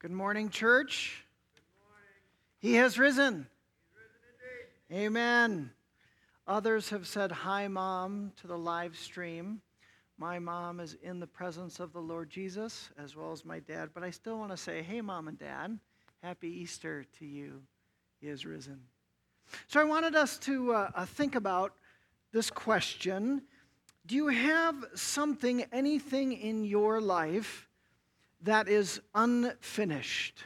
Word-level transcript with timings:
Good 0.00 0.12
morning, 0.12 0.48
church. 0.48 1.24
He 2.60 2.74
has 2.74 3.00
risen. 3.00 3.48
Amen. 4.92 5.72
Others 6.46 6.90
have 6.90 7.04
said, 7.04 7.32
Hi, 7.32 7.66
Mom, 7.66 8.30
to 8.40 8.46
the 8.46 8.56
live 8.56 8.96
stream. 8.96 9.60
My 10.16 10.38
mom 10.38 10.78
is 10.78 10.96
in 11.02 11.18
the 11.18 11.26
presence 11.26 11.80
of 11.80 11.92
the 11.92 11.98
Lord 11.98 12.30
Jesus, 12.30 12.90
as 12.96 13.16
well 13.16 13.32
as 13.32 13.44
my 13.44 13.58
dad. 13.58 13.90
But 13.92 14.04
I 14.04 14.10
still 14.10 14.38
want 14.38 14.52
to 14.52 14.56
say, 14.56 14.82
Hey, 14.82 15.00
Mom 15.00 15.26
and 15.26 15.36
Dad, 15.36 15.80
happy 16.22 16.46
Easter 16.48 17.04
to 17.18 17.26
you. 17.26 17.60
He 18.20 18.28
has 18.28 18.46
risen. 18.46 18.78
So 19.66 19.80
I 19.80 19.84
wanted 19.84 20.14
us 20.14 20.38
to 20.38 20.74
uh, 20.74 20.90
uh, 20.94 21.06
think 21.06 21.34
about 21.34 21.72
this 22.32 22.50
question 22.50 23.42
Do 24.06 24.14
you 24.14 24.28
have 24.28 24.76
something, 24.94 25.64
anything 25.72 26.34
in 26.34 26.62
your 26.62 27.00
life 27.00 27.67
that 28.42 28.68
is 28.68 29.00
unfinished? 29.14 30.44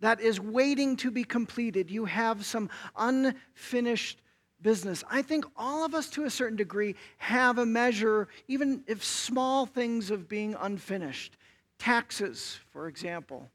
That 0.00 0.20
is 0.20 0.40
waiting 0.40 0.96
to 0.98 1.10
be 1.10 1.24
completed. 1.24 1.90
You 1.90 2.04
have 2.04 2.44
some 2.44 2.70
unfinished 2.96 4.22
business. 4.62 5.04
I 5.10 5.22
think 5.22 5.44
all 5.56 5.84
of 5.84 5.94
us, 5.94 6.08
to 6.10 6.24
a 6.24 6.30
certain 6.30 6.56
degree, 6.56 6.94
have 7.18 7.58
a 7.58 7.66
measure, 7.66 8.28
even 8.46 8.84
if 8.86 9.04
small 9.04 9.66
things, 9.66 10.10
of 10.10 10.28
being 10.28 10.54
unfinished. 10.60 11.36
Taxes, 11.78 12.58
for 12.70 12.88
example, 12.88 13.50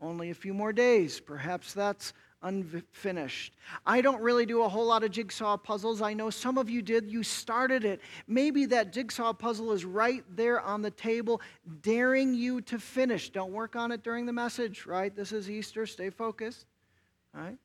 only 0.00 0.30
a 0.30 0.34
few 0.34 0.54
more 0.54 0.72
days. 0.72 1.20
Perhaps 1.20 1.72
that's 1.72 2.12
unfinished. 2.42 3.54
I 3.86 4.00
don't 4.00 4.20
really 4.20 4.46
do 4.46 4.62
a 4.62 4.68
whole 4.68 4.86
lot 4.86 5.04
of 5.04 5.10
jigsaw 5.10 5.56
puzzles. 5.56 6.00
I 6.00 6.14
know 6.14 6.30
some 6.30 6.58
of 6.58 6.70
you 6.70 6.82
did. 6.82 7.10
You 7.10 7.22
started 7.22 7.84
it. 7.84 8.00
Maybe 8.26 8.66
that 8.66 8.92
jigsaw 8.92 9.32
puzzle 9.32 9.72
is 9.72 9.84
right 9.84 10.24
there 10.34 10.60
on 10.60 10.82
the 10.82 10.90
table, 10.90 11.40
daring 11.82 12.34
you 12.34 12.60
to 12.62 12.78
finish. 12.78 13.30
Don't 13.30 13.52
work 13.52 13.76
on 13.76 13.92
it 13.92 14.02
during 14.02 14.26
the 14.26 14.32
message, 14.32 14.86
right? 14.86 15.14
This 15.14 15.32
is 15.32 15.50
Easter. 15.50 15.86
Stay 15.86 16.10
focused, 16.10 16.66
right? 17.34 17.58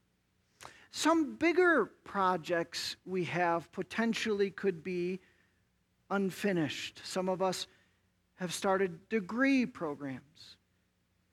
Some 0.91 1.35
bigger 1.35 1.91
projects 2.03 2.95
we 3.05 3.25
have 3.25 3.71
potentially 3.71 4.49
could 4.49 4.83
be 4.83 5.19
unfinished. 6.09 7.01
Some 7.03 7.29
of 7.29 7.41
us 7.41 7.67
have 8.35 8.53
started 8.53 9.09
degree 9.09 9.65
programs 9.65 10.54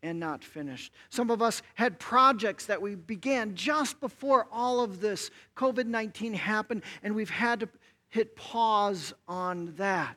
and 0.02 0.18
not 0.18 0.42
finished. 0.44 0.92
Some 1.10 1.30
of 1.30 1.40
us 1.40 1.62
had 1.74 1.98
projects 1.98 2.66
that 2.66 2.82
we 2.82 2.94
began 2.94 3.54
just 3.54 4.00
before 4.00 4.46
all 4.50 4.80
of 4.80 5.00
this 5.00 5.30
COVID 5.56 5.86
19 5.86 6.34
happened, 6.34 6.82
and 7.02 7.14
we've 7.14 7.30
had 7.30 7.60
to 7.60 7.68
hit 8.08 8.36
pause 8.36 9.14
on 9.26 9.74
that. 9.76 10.16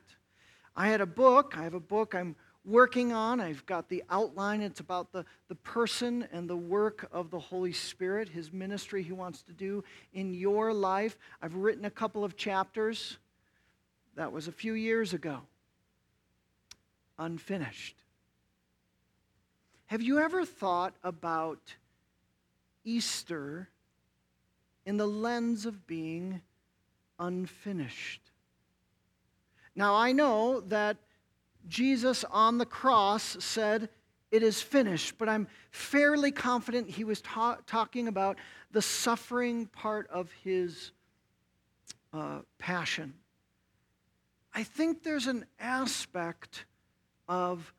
I 0.76 0.88
had 0.88 1.00
a 1.00 1.06
book, 1.06 1.54
I 1.56 1.62
have 1.62 1.74
a 1.74 1.80
book 1.80 2.14
I'm 2.14 2.36
working 2.66 3.12
on. 3.12 3.40
I've 3.40 3.64
got 3.64 3.88
the 3.88 4.02
outline. 4.10 4.60
It's 4.60 4.80
about 4.80 5.12
the, 5.12 5.24
the 5.48 5.54
person 5.54 6.26
and 6.32 6.50
the 6.50 6.56
work 6.56 7.08
of 7.12 7.30
the 7.30 7.38
Holy 7.38 7.72
Spirit, 7.72 8.28
his 8.28 8.52
ministry 8.52 9.02
he 9.02 9.12
wants 9.12 9.42
to 9.42 9.52
do 9.52 9.84
in 10.12 10.34
your 10.34 10.74
life. 10.74 11.16
I've 11.40 11.54
written 11.54 11.84
a 11.84 11.90
couple 11.90 12.24
of 12.24 12.36
chapters. 12.36 13.18
That 14.16 14.32
was 14.32 14.48
a 14.48 14.52
few 14.52 14.74
years 14.74 15.14
ago. 15.14 15.38
Unfinished. 17.18 17.96
Have 19.86 20.02
you 20.02 20.18
ever 20.18 20.44
thought 20.44 20.94
about 21.04 21.76
Easter 22.84 23.68
in 24.84 24.96
the 24.96 25.06
lens 25.06 25.64
of 25.64 25.86
being 25.86 26.40
unfinished? 27.20 28.20
Now, 29.76 29.94
I 29.94 30.10
know 30.10 30.60
that 30.60 30.96
Jesus 31.68 32.24
on 32.24 32.58
the 32.58 32.66
cross 32.66 33.36
said, 33.38 33.88
It 34.32 34.42
is 34.42 34.60
finished, 34.60 35.18
but 35.18 35.28
I'm 35.28 35.46
fairly 35.70 36.32
confident 36.32 36.90
he 36.90 37.04
was 37.04 37.20
ta- 37.20 37.58
talking 37.66 38.08
about 38.08 38.38
the 38.72 38.82
suffering 38.82 39.66
part 39.66 40.08
of 40.10 40.32
his 40.42 40.90
uh, 42.12 42.40
passion. 42.58 43.14
I 44.52 44.64
think 44.64 45.04
there's 45.04 45.28
an 45.28 45.44
aspect 45.60 46.64
of 47.28 47.72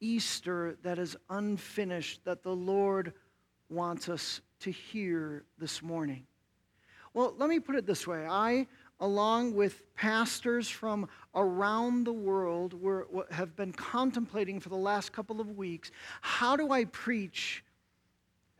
Easter 0.00 0.76
that 0.82 0.98
is 0.98 1.16
unfinished 1.30 2.24
that 2.24 2.42
the 2.42 2.54
Lord 2.54 3.12
wants 3.68 4.08
us 4.08 4.40
to 4.60 4.70
hear 4.70 5.44
this 5.58 5.82
morning? 5.82 6.26
Well, 7.14 7.34
let 7.38 7.48
me 7.48 7.60
put 7.60 7.76
it 7.76 7.86
this 7.86 8.06
way. 8.06 8.26
I, 8.26 8.66
along 9.00 9.54
with 9.54 9.82
pastors 9.94 10.68
from 10.68 11.08
around 11.34 12.04
the 12.04 12.12
world, 12.12 12.74
were, 12.74 13.06
have 13.30 13.56
been 13.56 13.72
contemplating 13.72 14.60
for 14.60 14.68
the 14.68 14.76
last 14.76 15.12
couple 15.12 15.40
of 15.40 15.56
weeks 15.56 15.90
how 16.20 16.56
do 16.56 16.72
I 16.72 16.84
preach 16.84 17.64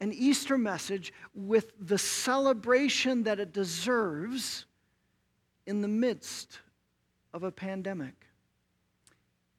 an 0.00 0.12
Easter 0.12 0.58
message 0.58 1.12
with 1.34 1.72
the 1.80 1.98
celebration 1.98 3.24
that 3.24 3.40
it 3.40 3.52
deserves 3.52 4.66
in 5.66 5.80
the 5.80 5.88
midst 5.88 6.60
of 7.32 7.42
a 7.42 7.50
pandemic? 7.50 8.25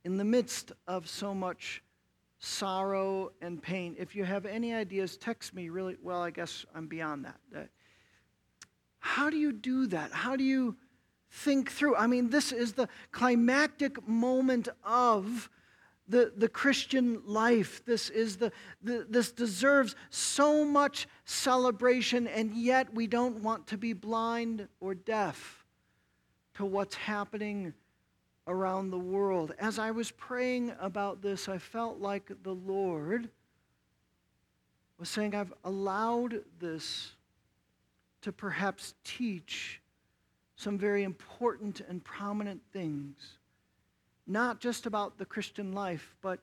In 0.03 0.18
the 0.18 0.25
midst 0.25 0.72
of 0.88 1.08
so 1.08 1.34
much 1.34 1.84
sorrow 2.40 3.31
and 3.41 3.62
pain. 3.62 3.96
If 3.97 4.16
you 4.16 4.24
have 4.24 4.46
any 4.46 4.74
ideas, 4.74 5.18
text 5.18 5.53
me 5.53 5.69
really. 5.69 5.97
Well, 6.02 6.22
I 6.22 6.30
guess 6.30 6.66
I'm 6.75 6.88
beyond 6.88 7.25
that. 7.25 7.69
How 9.00 9.30
do 9.30 9.38
you 9.38 9.52
do 9.52 9.88
that? 9.88 10.12
How 10.12 10.36
do 10.36 10.44
you 10.44 10.75
think 11.30 11.72
through? 11.72 11.96
I 11.96 12.07
mean, 12.07 12.30
this 12.30 12.52
is 12.52 12.74
the 12.74 12.90
climactic 13.12 14.07
moment 14.07 14.68
of 14.84 15.50
the, 16.07 16.31
the 16.36 16.47
Christian 16.47 17.22
life. 17.25 17.84
This 17.86 18.09
is 18.09 18.38
the, 18.38 18.52
the 18.81 19.06
this 19.09 19.31
deserves 19.31 19.96
so 20.09 20.63
much 20.63 21.07
celebration, 21.25 22.28
and 22.28 22.56
yet 22.56 22.94
we 22.94 23.07
don't 23.07 23.44
want 23.44 23.68
to 23.68 23.78
be 23.78 23.94
blind 23.94 24.68
or 24.80 24.96
deaf 24.96 25.66
to 26.56 26.66
what's 26.66 26.96
happening 26.96 27.74
around 28.47 28.90
the 28.90 28.97
world. 28.97 29.53
As 29.59 29.78
I 29.78 29.91
was 29.91 30.12
praying 30.12 30.74
about 30.80 31.22
this, 31.22 31.50
I 31.50 31.58
felt 31.58 32.00
like 32.00 32.31
the 32.44 32.56
Lord 32.56 33.30
was 34.97 35.09
saying, 35.09 35.35
I've 35.35 35.53
allowed 35.63 36.41
this 36.59 37.12
to 38.22 38.31
perhaps 38.31 38.96
teach 39.03 39.81
some 40.56 40.78
very 40.78 41.03
important 41.03 41.81
and 41.88 42.03
prominent 42.03 42.62
things, 42.74 43.16
not 44.25 44.59
just 44.59 44.88
about 44.88 45.18
the 45.19 45.25
Christian 45.25 45.74
life, 45.74 46.16
but 46.22 46.40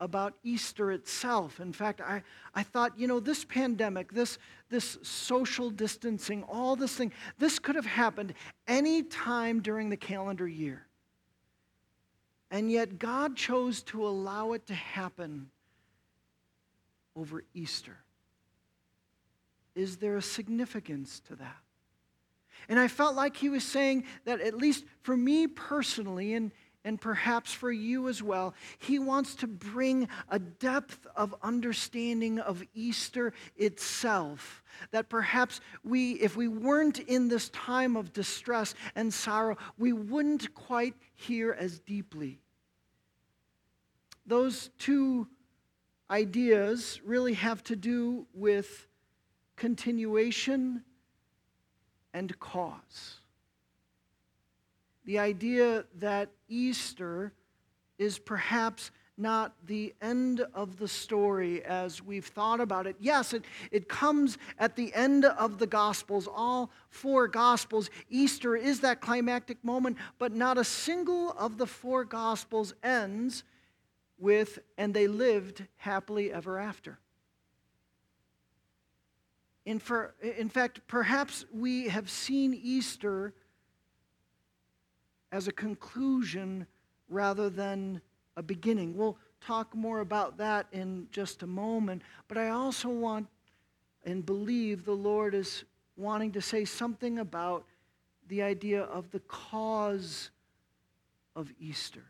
about 0.00 0.34
Easter 0.42 0.90
itself. 0.90 1.60
In 1.60 1.72
fact, 1.72 2.00
I, 2.00 2.22
I 2.54 2.64
thought, 2.64 2.98
you 2.98 3.06
know, 3.06 3.20
this 3.20 3.44
pandemic, 3.44 4.12
this, 4.12 4.38
this 4.70 4.98
social 5.02 5.70
distancing, 5.70 6.42
all 6.42 6.74
this 6.74 6.96
thing, 6.96 7.12
this 7.38 7.60
could 7.60 7.76
have 7.76 7.86
happened 7.86 8.34
any 8.66 9.04
time 9.04 9.60
during 9.60 9.88
the 9.88 9.96
calendar 9.96 10.48
year. 10.48 10.86
And 12.54 12.70
yet, 12.70 13.00
God 13.00 13.34
chose 13.34 13.82
to 13.82 14.06
allow 14.06 14.52
it 14.52 14.66
to 14.66 14.74
happen 14.74 15.50
over 17.16 17.42
Easter. 17.52 17.96
Is 19.74 19.96
there 19.96 20.16
a 20.16 20.22
significance 20.22 21.18
to 21.26 21.34
that? 21.34 21.56
And 22.68 22.78
I 22.78 22.86
felt 22.86 23.16
like 23.16 23.36
he 23.36 23.48
was 23.48 23.64
saying 23.64 24.04
that, 24.24 24.40
at 24.40 24.56
least 24.56 24.84
for 25.02 25.16
me 25.16 25.48
personally, 25.48 26.34
and, 26.34 26.52
and 26.84 27.00
perhaps 27.00 27.52
for 27.52 27.72
you 27.72 28.06
as 28.08 28.22
well, 28.22 28.54
he 28.78 29.00
wants 29.00 29.34
to 29.34 29.48
bring 29.48 30.06
a 30.28 30.38
depth 30.38 31.08
of 31.16 31.34
understanding 31.42 32.38
of 32.38 32.62
Easter 32.72 33.32
itself. 33.56 34.62
That 34.92 35.08
perhaps 35.08 35.60
we, 35.82 36.12
if 36.12 36.36
we 36.36 36.46
weren't 36.46 37.00
in 37.00 37.26
this 37.26 37.48
time 37.48 37.96
of 37.96 38.12
distress 38.12 38.76
and 38.94 39.12
sorrow, 39.12 39.56
we 39.76 39.92
wouldn't 39.92 40.54
quite 40.54 40.94
hear 41.16 41.52
as 41.58 41.80
deeply 41.80 42.38
those 44.26 44.70
two 44.78 45.26
ideas 46.10 47.00
really 47.04 47.34
have 47.34 47.62
to 47.64 47.76
do 47.76 48.26
with 48.34 48.86
continuation 49.56 50.82
and 52.12 52.38
cause. 52.38 53.20
The 55.04 55.18
idea 55.18 55.84
that 55.96 56.30
Easter 56.48 57.32
is 57.98 58.18
perhaps 58.18 58.90
not 59.16 59.54
the 59.66 59.94
end 60.02 60.44
of 60.54 60.76
the 60.78 60.88
story 60.88 61.62
as 61.64 62.02
we've 62.02 62.26
thought 62.26 62.60
about 62.60 62.86
it. 62.86 62.96
Yes, 62.98 63.32
it, 63.32 63.44
it 63.70 63.88
comes 63.88 64.38
at 64.58 64.74
the 64.74 64.92
end 64.92 65.24
of 65.24 65.58
the 65.58 65.66
Gospels, 65.66 66.28
all 66.32 66.70
four 66.90 67.28
Gospels. 67.28 67.90
Easter 68.10 68.56
is 68.56 68.80
that 68.80 69.00
climactic 69.00 69.62
moment, 69.64 69.98
but 70.18 70.32
not 70.32 70.58
a 70.58 70.64
single 70.64 71.30
of 71.32 71.58
the 71.58 71.66
four 71.66 72.04
Gospels 72.04 72.74
ends 72.82 73.44
with, 74.18 74.58
and 74.78 74.94
they 74.94 75.06
lived 75.06 75.64
happily 75.76 76.32
ever 76.32 76.58
after. 76.58 76.98
In, 79.66 79.78
for, 79.78 80.14
in 80.22 80.48
fact, 80.48 80.80
perhaps 80.86 81.44
we 81.52 81.88
have 81.88 82.10
seen 82.10 82.54
Easter 82.54 83.32
as 85.32 85.48
a 85.48 85.52
conclusion 85.52 86.66
rather 87.08 87.48
than 87.48 88.00
a 88.36 88.42
beginning. 88.42 88.96
We'll 88.96 89.18
talk 89.40 89.74
more 89.74 90.00
about 90.00 90.36
that 90.38 90.66
in 90.72 91.08
just 91.10 91.42
a 91.42 91.46
moment. 91.46 92.02
But 92.28 92.38
I 92.38 92.48
also 92.50 92.88
want 92.88 93.28
and 94.04 94.24
believe 94.24 94.84
the 94.84 94.92
Lord 94.92 95.34
is 95.34 95.64
wanting 95.96 96.32
to 96.32 96.42
say 96.42 96.64
something 96.64 97.18
about 97.18 97.64
the 98.28 98.42
idea 98.42 98.82
of 98.82 99.10
the 99.10 99.20
cause 99.20 100.30
of 101.36 101.50
Easter. 101.58 102.04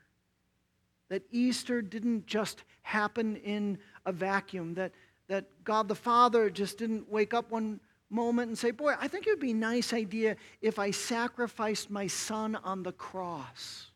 That 1.15 1.23
Easter 1.31 1.81
didn't 1.81 2.27
just 2.27 2.65
happen 2.83 3.37
in 3.37 3.79
a 4.05 4.11
vacuum, 4.11 4.75
that, 4.75 4.91
that 5.29 5.45
God 5.63 5.87
the 5.87 5.95
Father 5.95 6.51
just 6.51 6.77
didn't 6.77 7.09
wake 7.09 7.33
up 7.33 7.53
one 7.53 7.79
moment 8.11 8.49
and 8.49 8.59
say, 8.59 8.73
Boy, 8.73 8.95
I 8.99 9.07
think 9.07 9.25
it 9.25 9.31
would 9.31 9.39
be 9.39 9.53
a 9.53 9.55
nice 9.55 9.93
idea 9.93 10.35
if 10.61 10.81
I 10.81 10.91
sacrificed 10.91 11.89
my 11.89 12.09
son 12.09 12.57
on 12.57 12.83
the 12.83 12.91
cross. 12.91 13.93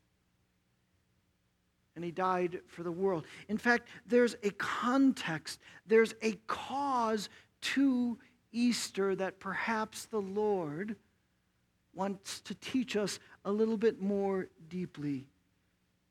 And 1.96 2.04
he 2.04 2.12
died 2.12 2.60
for 2.68 2.84
the 2.84 2.92
world. 2.92 3.24
In 3.48 3.58
fact, 3.58 3.88
there's 4.06 4.36
a 4.44 4.50
context, 4.50 5.58
there's 5.88 6.14
a 6.22 6.34
cause 6.46 7.30
to 7.62 8.16
Easter 8.52 9.16
that 9.16 9.40
perhaps 9.40 10.04
the 10.04 10.20
Lord 10.20 10.94
wants 11.94 12.40
to 12.42 12.54
teach 12.54 12.94
us 12.94 13.18
a 13.44 13.50
little 13.50 13.76
bit 13.76 14.00
more 14.00 14.46
deeply. 14.68 15.26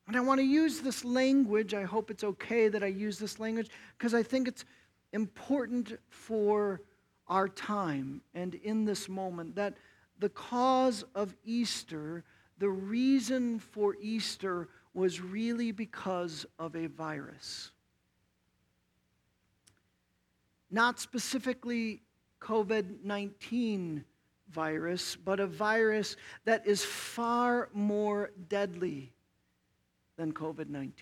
And 0.07 0.15
I 0.15 0.21
want 0.21 0.39
to 0.39 0.45
use 0.45 0.79
this 0.79 1.03
language. 1.03 1.73
I 1.73 1.83
hope 1.83 2.09
it's 2.09 2.23
okay 2.23 2.69
that 2.69 2.81
I 2.81 2.87
use 2.87 3.19
this 3.19 3.39
language 3.39 3.69
because 3.97 4.13
I 4.13 4.23
think 4.23 4.47
it's 4.47 4.63
important 5.11 5.99
for 6.09 6.81
our 7.27 7.49
time 7.49 8.21
and 8.33 8.55
in 8.55 8.85
this 8.85 9.09
moment 9.09 9.55
that 9.55 9.73
the 10.19 10.29
cause 10.29 11.03
of 11.13 11.35
Easter, 11.43 12.23
the 12.57 12.69
reason 12.69 13.59
for 13.59 13.95
Easter, 14.01 14.69
was 14.93 15.21
really 15.21 15.71
because 15.71 16.45
of 16.57 16.75
a 16.75 16.87
virus. 16.87 17.71
Not 20.71 20.99
specifically 20.99 22.01
COVID 22.41 23.03
19 23.03 24.05
virus, 24.49 25.17
but 25.17 25.39
a 25.39 25.47
virus 25.47 26.15
that 26.45 26.65
is 26.65 26.83
far 26.83 27.69
more 27.73 28.31
deadly 28.47 29.11
than 30.17 30.33
COVID 30.33 30.69
19. 30.69 30.93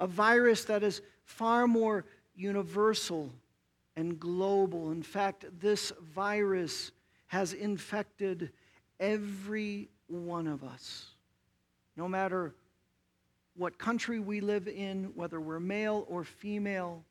A 0.00 0.06
virus 0.06 0.64
that 0.64 0.82
is 0.82 1.00
far 1.24 1.66
more 1.66 2.04
universal 2.36 3.32
and 3.96 4.18
global. 4.18 4.90
In 4.90 5.02
fact, 5.02 5.46
this 5.60 5.92
virus 6.14 6.92
has 7.26 7.52
infected 7.52 8.50
every 9.00 9.88
one 10.08 10.46
of 10.46 10.62
us, 10.62 11.06
no 11.96 12.08
matter 12.08 12.54
what 13.56 13.78
country 13.78 14.18
we 14.18 14.40
live 14.40 14.68
in, 14.68 15.12
whether 15.14 15.40
we're 15.40 15.60
male 15.60 16.04
or 16.08 16.24
female, 16.24 17.04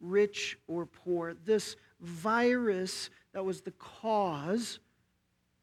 rich 0.00 0.58
or 0.66 0.86
poor. 0.86 1.34
This 1.44 1.76
virus 2.00 3.10
that 3.32 3.44
was 3.44 3.60
the 3.60 3.72
cause 3.72 4.78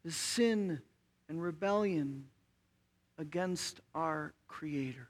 is 0.04 0.16
sin 0.16 0.80
and 1.28 1.42
rebellion 1.42 2.24
against 3.20 3.80
our 3.94 4.32
Creator. 4.48 5.08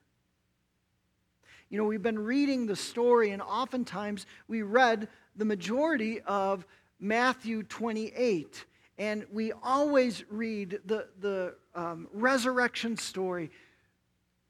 You 1.70 1.78
know, 1.78 1.84
we've 1.84 2.02
been 2.02 2.18
reading 2.18 2.66
the 2.66 2.76
story, 2.76 3.30
and 3.30 3.40
oftentimes 3.40 4.26
we 4.48 4.62
read 4.62 5.08
the 5.36 5.44
majority 5.44 6.20
of 6.22 6.66
Matthew 6.98 7.62
28. 7.62 8.66
And 8.98 9.24
we 9.32 9.52
always 9.62 10.24
read 10.28 10.80
the, 10.84 11.06
the 11.20 11.54
um, 11.74 12.08
resurrection 12.12 12.96
story. 12.96 13.50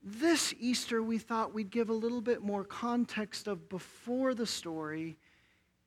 This 0.02 0.54
Easter, 0.58 1.02
we 1.02 1.18
thought 1.18 1.54
we'd 1.54 1.70
give 1.70 1.90
a 1.90 1.94
little 1.94 2.22
bit 2.22 2.42
more 2.42 2.64
context 2.64 3.46
of 3.46 3.68
before 3.68 4.34
the 4.34 4.46
story 4.46 5.18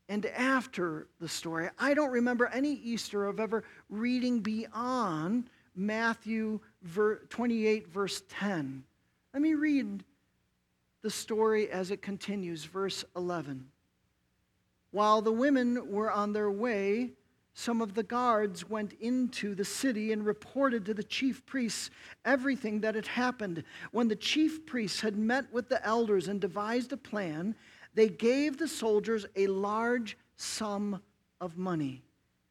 and 0.07 0.25
after 0.27 1.07
the 1.19 1.27
story. 1.27 1.69
I 1.79 1.95
don't 1.95 2.11
remember 2.11 2.45
any 2.45 2.73
Easter 2.73 3.25
of 3.25 3.39
ever 3.39 3.63
reading 3.89 4.41
beyond 4.41 5.49
Matthew 5.75 6.59
28, 7.29 7.87
verse 7.87 8.23
10. 8.29 8.83
Let 9.33 9.41
me 9.41 9.53
read 9.55 10.03
the 11.01 11.09
story 11.09 11.69
as 11.69 11.91
it 11.91 12.01
continues, 12.01 12.65
verse 12.65 13.03
11. 13.15 13.67
While 14.91 15.21
the 15.21 15.31
women 15.31 15.91
were 15.91 16.11
on 16.11 16.33
their 16.33 16.51
way, 16.51 17.13
some 17.55 17.81
of 17.81 17.93
the 17.93 18.03
guards 18.03 18.67
went 18.67 18.93
into 18.93 19.53
the 19.53 19.65
city 19.65 20.11
and 20.11 20.25
reported 20.25 20.85
to 20.85 20.93
the 20.93 21.03
chief 21.03 21.45
priests 21.45 21.91
everything 22.25 22.81
that 22.81 22.95
had 22.95 23.07
happened. 23.07 23.63
When 23.91 24.07
the 24.07 24.15
chief 24.15 24.65
priests 24.65 25.01
had 25.01 25.17
met 25.17 25.51
with 25.51 25.69
the 25.69 25.83
elders 25.85 26.27
and 26.27 26.41
devised 26.41 26.93
a 26.93 26.97
plan, 26.97 27.55
they 27.93 28.09
gave 28.09 28.57
the 28.57 28.67
soldiers 28.67 29.25
a 29.35 29.47
large 29.47 30.17
sum 30.35 31.01
of 31.39 31.57
money, 31.57 32.03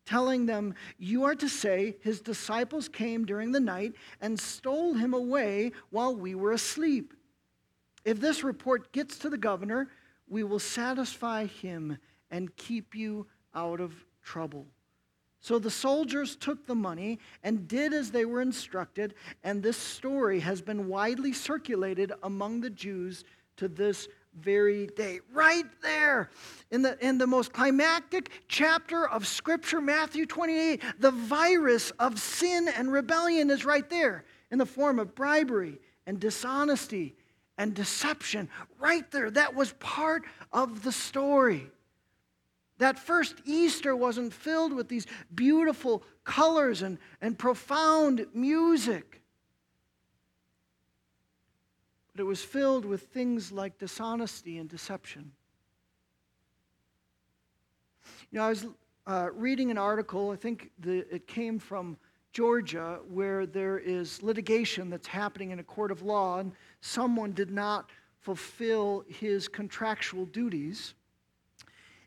telling 0.04 0.46
them, 0.46 0.74
You 0.98 1.24
are 1.24 1.34
to 1.34 1.48
say, 1.48 1.96
His 2.00 2.20
disciples 2.20 2.88
came 2.88 3.24
during 3.24 3.52
the 3.52 3.60
night 3.60 3.94
and 4.20 4.38
stole 4.38 4.94
him 4.94 5.14
away 5.14 5.72
while 5.90 6.14
we 6.14 6.34
were 6.34 6.52
asleep. 6.52 7.14
If 8.04 8.20
this 8.20 8.42
report 8.42 8.92
gets 8.92 9.18
to 9.18 9.30
the 9.30 9.38
governor, 9.38 9.88
we 10.28 10.42
will 10.42 10.58
satisfy 10.58 11.46
him 11.46 11.98
and 12.30 12.54
keep 12.56 12.94
you 12.94 13.26
out 13.54 13.80
of 13.80 13.92
trouble. 14.22 14.66
So 15.40 15.58
the 15.58 15.70
soldiers 15.70 16.36
took 16.36 16.66
the 16.66 16.74
money 16.74 17.18
and 17.42 17.66
did 17.66 17.92
as 17.92 18.10
they 18.10 18.24
were 18.24 18.40
instructed, 18.40 19.14
and 19.42 19.62
this 19.62 19.76
story 19.76 20.40
has 20.40 20.62
been 20.62 20.88
widely 20.88 21.32
circulated 21.32 22.12
among 22.22 22.60
the 22.60 22.70
Jews 22.70 23.24
to 23.56 23.68
this 23.68 24.08
very 24.40 24.86
day. 24.88 25.20
Right 25.32 25.66
there 25.82 26.30
in 26.70 26.82
the, 26.82 26.98
in 27.04 27.18
the 27.18 27.26
most 27.26 27.52
climactic 27.52 28.30
chapter 28.48 29.08
of 29.08 29.26
Scripture, 29.26 29.80
Matthew 29.80 30.26
28, 30.26 30.82
the 30.98 31.10
virus 31.10 31.90
of 31.92 32.18
sin 32.18 32.68
and 32.68 32.92
rebellion 32.92 33.50
is 33.50 33.64
right 33.64 33.88
there 33.88 34.24
in 34.50 34.58
the 34.58 34.66
form 34.66 34.98
of 34.98 35.14
bribery 35.14 35.78
and 36.06 36.18
dishonesty 36.20 37.14
and 37.58 37.74
deception 37.74 38.48
right 38.78 39.10
there. 39.10 39.30
That 39.30 39.54
was 39.54 39.72
part 39.74 40.24
of 40.52 40.82
the 40.82 40.92
story. 40.92 41.70
That 42.78 42.98
first 42.98 43.36
Easter 43.44 43.94
wasn't 43.94 44.32
filled 44.32 44.72
with 44.72 44.88
these 44.88 45.06
beautiful 45.34 46.02
colors 46.24 46.82
and, 46.82 46.98
and 47.20 47.38
profound 47.38 48.26
music. 48.34 49.21
But 52.14 52.22
it 52.22 52.26
was 52.26 52.42
filled 52.42 52.84
with 52.84 53.02
things 53.04 53.52
like 53.52 53.78
dishonesty 53.78 54.58
and 54.58 54.68
deception. 54.68 55.32
You 58.30 58.38
know, 58.38 58.46
I 58.46 58.48
was 58.50 58.66
uh, 59.06 59.28
reading 59.34 59.70
an 59.70 59.78
article, 59.78 60.30
I 60.30 60.36
think 60.36 60.70
the, 60.78 61.06
it 61.14 61.26
came 61.26 61.58
from 61.58 61.96
Georgia, 62.32 63.00
where 63.10 63.46
there 63.46 63.78
is 63.78 64.22
litigation 64.22 64.88
that's 64.90 65.06
happening 65.06 65.50
in 65.50 65.58
a 65.58 65.64
court 65.64 65.90
of 65.90 66.02
law, 66.02 66.38
and 66.38 66.52
someone 66.80 67.32
did 67.32 67.50
not 67.50 67.90
fulfill 68.20 69.04
his 69.08 69.48
contractual 69.48 70.24
duties. 70.26 70.94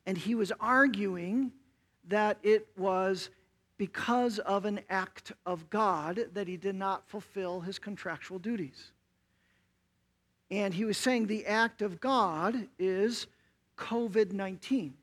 And 0.06 0.18
he 0.18 0.36
was 0.36 0.52
arguing 0.60 1.52
that 2.08 2.38
it 2.44 2.68
was 2.78 3.30
because 3.78 4.40
of 4.40 4.66
an 4.66 4.80
act 4.90 5.34
of 5.46 5.70
God 5.70 6.28
that 6.34 6.48
he 6.48 6.58
did 6.58 6.76
not 6.76 7.08
fulfill 7.08 7.60
his 7.60 7.78
contractual 7.78 8.40
duties. 8.40 8.92
And 10.52 10.74
he 10.74 10.86
was 10.86 10.98
saying 10.98 11.28
the 11.28 11.46
act 11.46 11.82
of 11.82 12.00
God 12.00 12.68
is 12.78 13.28
COVID 13.78 14.32
19. 14.32 14.94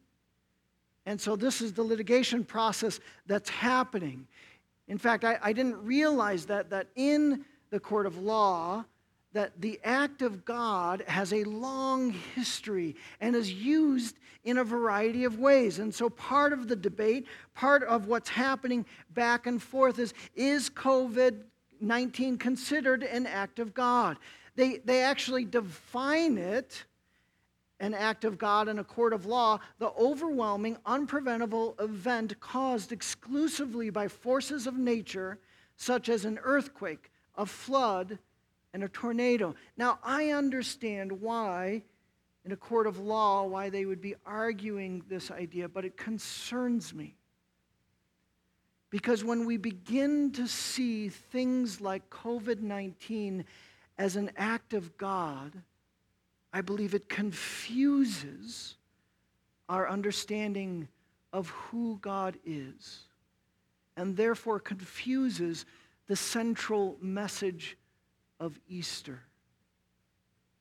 And 1.05 1.21
so 1.21 1.35
this 1.35 1.61
is 1.61 1.73
the 1.73 1.83
litigation 1.83 2.45
process 2.45 3.01
that's 3.27 3.51
happening. 3.51 4.27
In 4.87 4.99
fact, 4.99 5.25
I, 5.25 5.39
I 5.43 5.53
didn't 5.53 5.85
realize 5.85 6.47
that, 6.47 6.71
that 6.71 6.87
in 6.95 7.45
the 7.71 7.81
court 7.81 8.07
of 8.07 8.19
law, 8.19 8.85
that 9.33 9.61
the 9.61 9.81
act 9.83 10.23
of 10.23 10.45
God 10.45 11.03
has 11.09 11.33
a 11.33 11.45
long 11.45 12.11
history 12.35 12.95
and 13.21 13.35
is 13.35 13.53
used 13.53 14.17
in 14.45 14.59
a 14.59 14.65
variety 14.65 15.25
of 15.25 15.39
ways. 15.39 15.79
And 15.79 15.95
so, 15.95 16.11
part 16.11 16.53
of 16.53 16.69
the 16.69 16.77
debate, 16.77 17.27
part 17.55 17.83
of 17.85 18.07
what's 18.07 18.29
happening 18.29 18.85
back 19.15 19.47
and 19.47 19.63
forth 19.63 19.99
is 19.99 20.13
is 20.35 20.69
COVID 20.71 21.43
19 21.81 22.39
considered 22.39 23.03
an 23.03 23.27
act 23.27 23.59
of 23.59 23.75
God? 23.75 24.17
They, 24.55 24.79
they 24.79 25.03
actually 25.03 25.45
define 25.45 26.39
it 26.39 26.85
an 27.83 27.95
act 27.95 28.25
of 28.25 28.39
God 28.39 28.69
in 28.69 28.79
a 28.79 28.85
court 28.85 29.13
of 29.13 29.27
law, 29.27 29.59
the 29.81 29.91
overwhelming, 29.99 30.77
unpreventable 30.87 31.75
event 31.83 32.39
caused 32.39 32.93
exclusively 32.93 33.91
by 33.91 34.07
forces 34.07 34.69
of 34.69 34.77
nature, 34.77 35.41
such 35.77 36.09
as 36.09 36.25
an 36.25 36.39
earthquake, 36.45 37.11
a 37.35 37.45
flood, 37.45 38.21
and 38.73 38.85
a 38.85 38.89
tornado. 38.89 39.57
Now, 39.77 39.99
I 40.05 40.31
understand 40.31 41.11
why, 41.21 41.83
in 42.45 42.53
a 42.53 42.57
court 42.57 42.87
of 42.87 43.01
law, 43.01 43.45
why 43.47 43.69
they 43.69 43.85
would 43.85 44.01
be 44.01 44.15
arguing 44.25 45.03
this 45.09 45.33
idea, 45.33 45.69
but 45.69 45.85
it 45.85 45.97
concerns 45.97 46.95
me. 46.95 47.17
Because 48.91 49.25
when 49.25 49.45
we 49.45 49.57
begin 49.57 50.31
to 50.33 50.47
see 50.47 51.09
things 51.09 51.81
like 51.81 52.09
COVID 52.11 52.61
19 52.61 53.45
as 53.99 54.17
an 54.17 54.31
act 54.37 54.75
of 54.75 54.97
God, 54.97 55.53
I 56.53 56.61
believe 56.61 56.95
it 56.95 57.09
confuses 57.09 58.77
our 59.69 59.89
understanding 59.89 60.89
of 61.33 61.49
who 61.49 61.99
God 62.03 62.37
is, 62.45 63.01
and 63.97 64.17
therefore 64.17 64.61
confuses 64.61 65.65
the 66.07 66.17
central 66.17 66.97
message 67.01 67.77
of 68.39 68.59
Easter. 68.69 69.21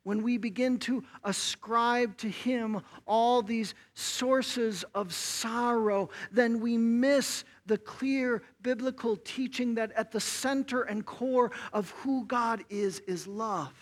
When 0.03 0.23
we 0.23 0.37
begin 0.37 0.79
to 0.79 1.03
ascribe 1.23 2.17
to 2.17 2.29
Him 2.29 2.81
all 3.05 3.41
these 3.41 3.75
sources 3.93 4.83
of 4.95 5.13
sorrow, 5.13 6.09
then 6.31 6.59
we 6.59 6.77
miss 6.77 7.43
the 7.65 7.77
clear 7.77 8.41
biblical 8.61 9.15
teaching 9.17 9.75
that 9.75 9.91
at 9.93 10.11
the 10.11 10.19
center 10.19 10.81
and 10.81 11.05
core 11.05 11.51
of 11.73 11.91
who 11.91 12.25
God 12.25 12.63
is, 12.69 12.99
is 13.01 13.27
love. 13.27 13.73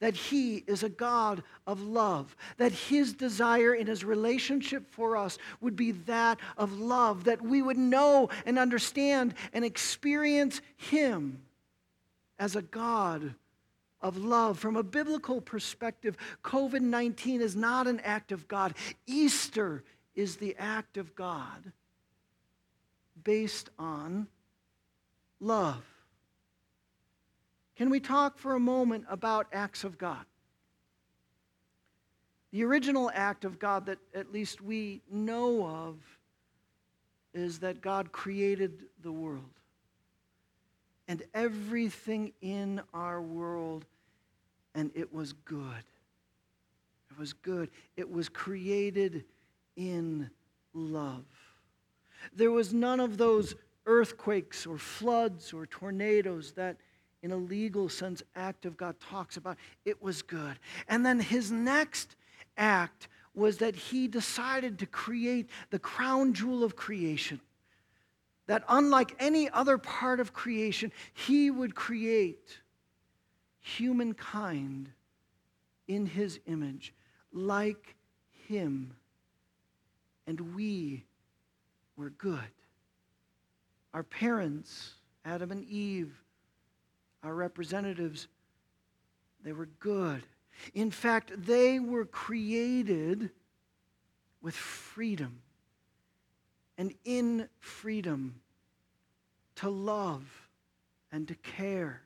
That 0.00 0.14
He 0.14 0.58
is 0.66 0.84
a 0.84 0.88
God 0.88 1.42
of 1.66 1.82
love, 1.82 2.36
that 2.56 2.72
His 2.72 3.14
desire 3.14 3.74
in 3.74 3.86
His 3.86 4.04
relationship 4.04 4.86
for 4.90 5.16
us 5.16 5.38
would 5.60 5.74
be 5.74 5.92
that 5.92 6.38
of 6.56 6.78
love, 6.78 7.24
that 7.24 7.42
we 7.42 7.62
would 7.62 7.78
know 7.78 8.28
and 8.46 8.58
understand 8.58 9.34
and 9.52 9.64
experience 9.64 10.60
Him 10.76 11.42
as 12.38 12.54
a 12.54 12.62
God 12.62 13.34
of 14.00 14.16
love. 14.16 14.58
From 14.58 14.76
a 14.76 14.84
biblical 14.84 15.40
perspective, 15.40 16.16
COVID 16.44 16.82
19 16.82 17.40
is 17.40 17.56
not 17.56 17.88
an 17.88 18.00
act 18.00 18.30
of 18.30 18.46
God, 18.46 18.74
Easter 19.06 19.82
is 20.14 20.36
the 20.36 20.54
act 20.58 20.96
of 20.96 21.14
God 21.16 21.72
based 23.28 23.68
on 23.78 24.26
love. 25.38 25.84
Can 27.76 27.90
we 27.90 28.00
talk 28.00 28.38
for 28.38 28.54
a 28.54 28.58
moment 28.58 29.04
about 29.10 29.48
acts 29.52 29.84
of 29.84 29.98
God? 29.98 30.24
The 32.52 32.64
original 32.64 33.10
act 33.12 33.44
of 33.44 33.58
God 33.58 33.84
that 33.84 33.98
at 34.14 34.32
least 34.32 34.62
we 34.62 35.02
know 35.12 35.66
of 35.66 35.96
is 37.34 37.58
that 37.58 37.82
God 37.82 38.12
created 38.12 38.84
the 39.02 39.12
world. 39.12 39.44
And 41.06 41.22
everything 41.34 42.32
in 42.40 42.80
our 42.94 43.20
world, 43.20 43.84
and 44.74 44.90
it 44.94 45.12
was 45.12 45.34
good. 45.34 45.84
It 47.10 47.18
was 47.18 47.34
good. 47.34 47.68
It 47.94 48.10
was 48.10 48.30
created 48.30 49.24
in 49.76 50.30
love. 50.72 51.26
There 52.34 52.50
was 52.50 52.72
none 52.72 53.00
of 53.00 53.18
those 53.18 53.54
earthquakes 53.86 54.66
or 54.66 54.78
floods 54.78 55.52
or 55.52 55.66
tornadoes 55.66 56.52
that 56.52 56.76
in 57.22 57.32
a 57.32 57.36
legal 57.36 57.88
sense, 57.88 58.22
act 58.36 58.64
of 58.64 58.76
God 58.76 58.96
talks 59.00 59.36
about, 59.36 59.56
it 59.84 60.02
was 60.02 60.22
good. 60.22 60.58
And 60.88 61.04
then 61.04 61.18
his 61.18 61.50
next 61.50 62.16
act 62.56 63.08
was 63.34 63.58
that 63.58 63.74
he 63.74 64.08
decided 64.08 64.78
to 64.78 64.86
create 64.86 65.48
the 65.70 65.78
crown 65.78 66.32
jewel 66.32 66.62
of 66.62 66.76
creation. 66.76 67.40
That 68.46 68.64
unlike 68.68 69.14
any 69.18 69.50
other 69.50 69.78
part 69.78 70.20
of 70.20 70.32
creation, 70.32 70.92
he 71.12 71.50
would 71.50 71.74
create 71.74 72.58
humankind 73.60 74.90
in 75.86 76.06
his 76.06 76.40
image, 76.46 76.94
like 77.32 77.96
him. 78.46 78.94
And 80.26 80.54
we 80.54 81.04
were 81.98 82.10
good. 82.10 82.40
Our 83.92 84.04
parents, 84.04 84.94
Adam 85.24 85.50
and 85.50 85.64
Eve, 85.64 86.14
our 87.22 87.34
representatives, 87.34 88.28
they 89.44 89.52
were 89.52 89.68
good. 89.80 90.22
In 90.74 90.90
fact, 90.90 91.32
they 91.36 91.80
were 91.80 92.04
created 92.04 93.30
with 94.40 94.54
freedom 94.54 95.42
and 96.78 96.94
in 97.04 97.48
freedom 97.58 98.40
to 99.56 99.68
love 99.68 100.48
and 101.10 101.26
to 101.26 101.34
care, 101.34 102.02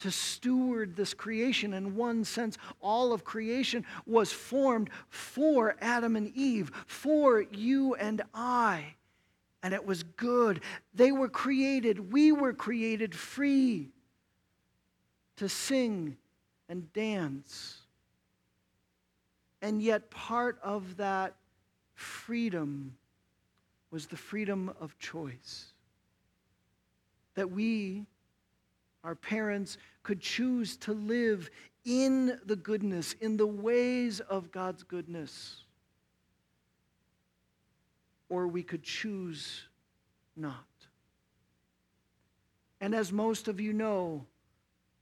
to 0.00 0.10
steward 0.10 0.96
this 0.96 1.14
creation. 1.14 1.74
In 1.74 1.96
one 1.96 2.24
sense, 2.24 2.56
all 2.80 3.12
of 3.12 3.24
creation 3.24 3.84
was 4.06 4.32
formed 4.32 4.90
for 5.08 5.76
Adam 5.80 6.16
and 6.16 6.32
Eve, 6.34 6.70
for 6.86 7.42
you 7.42 7.94
and 7.94 8.22
I 8.32 8.94
and 9.62 9.74
it 9.74 9.84
was 9.84 10.02
good. 10.02 10.60
They 10.94 11.12
were 11.12 11.28
created, 11.28 12.12
we 12.12 12.32
were 12.32 12.52
created 12.52 13.14
free 13.14 13.90
to 15.36 15.48
sing 15.48 16.16
and 16.68 16.92
dance. 16.92 17.78
And 19.60 19.82
yet, 19.82 20.10
part 20.10 20.58
of 20.62 20.96
that 20.98 21.34
freedom 21.94 22.96
was 23.90 24.06
the 24.06 24.16
freedom 24.16 24.72
of 24.80 24.96
choice. 24.98 25.72
That 27.34 27.50
we, 27.50 28.06
our 29.08 29.14
parents, 29.14 29.78
could 30.02 30.20
choose 30.20 30.76
to 30.76 30.92
live 30.92 31.48
in 31.84 32.38
the 32.44 32.56
goodness, 32.56 33.14
in 33.14 33.38
the 33.38 33.46
ways 33.46 34.20
of 34.20 34.52
God's 34.52 34.82
goodness 34.82 35.64
or 38.28 38.46
we 38.46 38.62
could 38.62 38.82
choose 38.82 39.62
not. 40.36 40.64
And 42.80 42.94
as 42.94 43.12
most 43.12 43.48
of 43.48 43.60
you 43.60 43.72
know, 43.72 44.26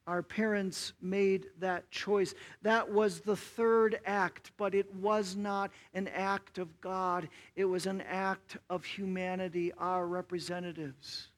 our 0.06 0.22
parents 0.22 0.92
made 1.02 1.46
that 1.58 1.90
choice. 1.90 2.32
That 2.62 2.92
was 2.92 3.20
the 3.20 3.36
third 3.36 3.98
act, 4.06 4.52
but 4.56 4.72
it 4.72 4.94
was 4.94 5.34
not 5.34 5.72
an 5.94 6.06
act 6.08 6.58
of 6.58 6.80
God. 6.80 7.28
It 7.56 7.64
was 7.64 7.86
an 7.86 8.02
act 8.02 8.56
of 8.70 8.84
humanity, 8.84 9.72
our 9.78 10.06
representatives. 10.06 11.28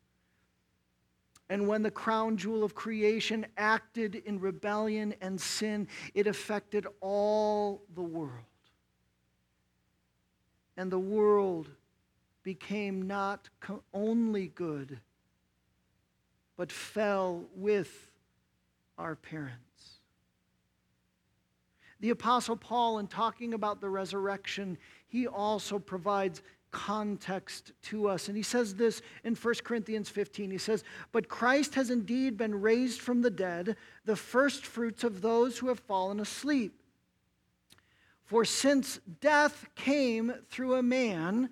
And 1.51 1.67
when 1.67 1.83
the 1.83 1.91
crown 1.91 2.37
jewel 2.37 2.63
of 2.63 2.75
creation 2.75 3.47
acted 3.57 4.17
in 4.17 4.39
rebellion 4.39 5.15
and 5.21 5.41
sin, 5.41 5.89
it 6.15 6.27
affected 6.27 6.87
all 7.01 7.83
the 7.95 8.03
world. 8.03 8.33
And 10.77 10.93
the 10.93 10.99
world 10.99 11.71
became 12.43 13.03
not 13.03 13.49
only 13.95 14.49
good, 14.49 15.01
but 16.57 16.71
fell 16.71 17.45
with 17.55 18.11
our 18.99 19.17
parents. 19.17 19.99
The 22.01 22.11
Apostle 22.11 22.57
Paul, 22.57 22.99
in 22.99 23.07
talking 23.07 23.55
about 23.55 23.81
the 23.81 23.91
resurrection, 23.91 24.79
he 25.09 25.27
also 25.27 25.79
provides 25.79 26.43
context 26.71 27.73
to 27.83 28.09
us. 28.09 28.29
And 28.29 28.37
he 28.37 28.43
says 28.43 28.75
this 28.75 29.03
in 29.25 29.35
1 29.35 29.55
Corinthians 29.65 30.09
15. 30.09 30.51
He 30.51 30.59
says, 30.59 30.85
But 31.13 31.29
Christ 31.29 31.75
has 31.75 31.91
indeed 31.91 32.37
been 32.37 32.61
raised 32.61 33.01
from 33.01 33.23
the 33.23 33.31
dead, 33.31 33.77
the 34.05 34.17
first 34.17 34.67
fruits 34.67 35.05
of 35.05 35.23
those 35.23 35.59
who 35.59 35.69
have 35.69 35.81
fallen 35.81 36.21
asleep. 36.21 36.81
For 38.25 38.45
since 38.45 39.01
death 39.21 39.67
came 39.75 40.35
through 40.51 40.75
a 40.75 40.83
man, 40.83 41.51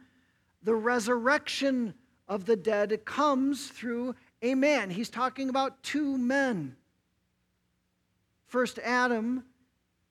the 0.62 0.74
resurrection 0.74 1.94
of 2.28 2.44
the 2.44 2.56
dead 2.56 3.04
comes 3.04 3.68
through 3.68 4.14
a 4.42 4.54
man. 4.54 4.90
He's 4.90 5.08
talking 5.08 5.48
about 5.48 5.82
two 5.82 6.18
men 6.18 6.76
first 8.46 8.78
Adam 8.78 9.44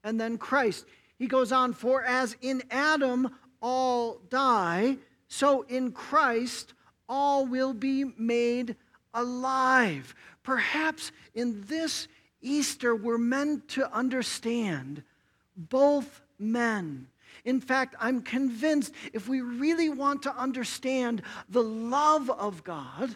and 0.03 0.19
then 0.19 0.38
Christ. 0.38 0.85
He 1.17 1.27
goes 1.27 1.51
on, 1.51 1.74
for 1.74 2.03
as 2.03 2.35
in 2.41 2.62
Adam 2.69 3.35
all 3.65 4.22
die, 4.29 4.98
so 5.27 5.63
in 5.63 5.91
Christ 5.91 6.74
all 7.10 7.48
will 7.48 7.74
be 7.74 8.05
made 8.17 8.75
alive. 9.13 10.13
Perhaps 10.43 11.12
in 11.34 11.63
this 11.67 12.07
Easter, 12.41 12.95
we're 12.95 13.17
meant 13.17 13.67
to 13.69 13.91
understand 13.91 15.01
both 15.57 16.22
men 16.38 17.07
in 17.45 17.62
fact, 17.62 17.95
I'm 18.00 18.22
convinced 18.22 18.93
if 19.13 19.29
we 19.29 19.41
really 19.41 19.89
want 19.89 20.24
to 20.24 20.36
understand 20.36 21.22
the 21.48 21.62
love 21.62 22.29
of 22.31 22.63
God, 22.63 23.15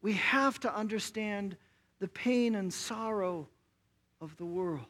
we 0.00 0.14
have 0.14 0.58
to 0.60 0.74
understand 0.74 1.56
the 2.00 2.08
pain 2.08 2.54
and 2.54 2.72
sorrow 2.72 3.48
of 4.20 4.36
the 4.38 4.46
world. 4.46 4.86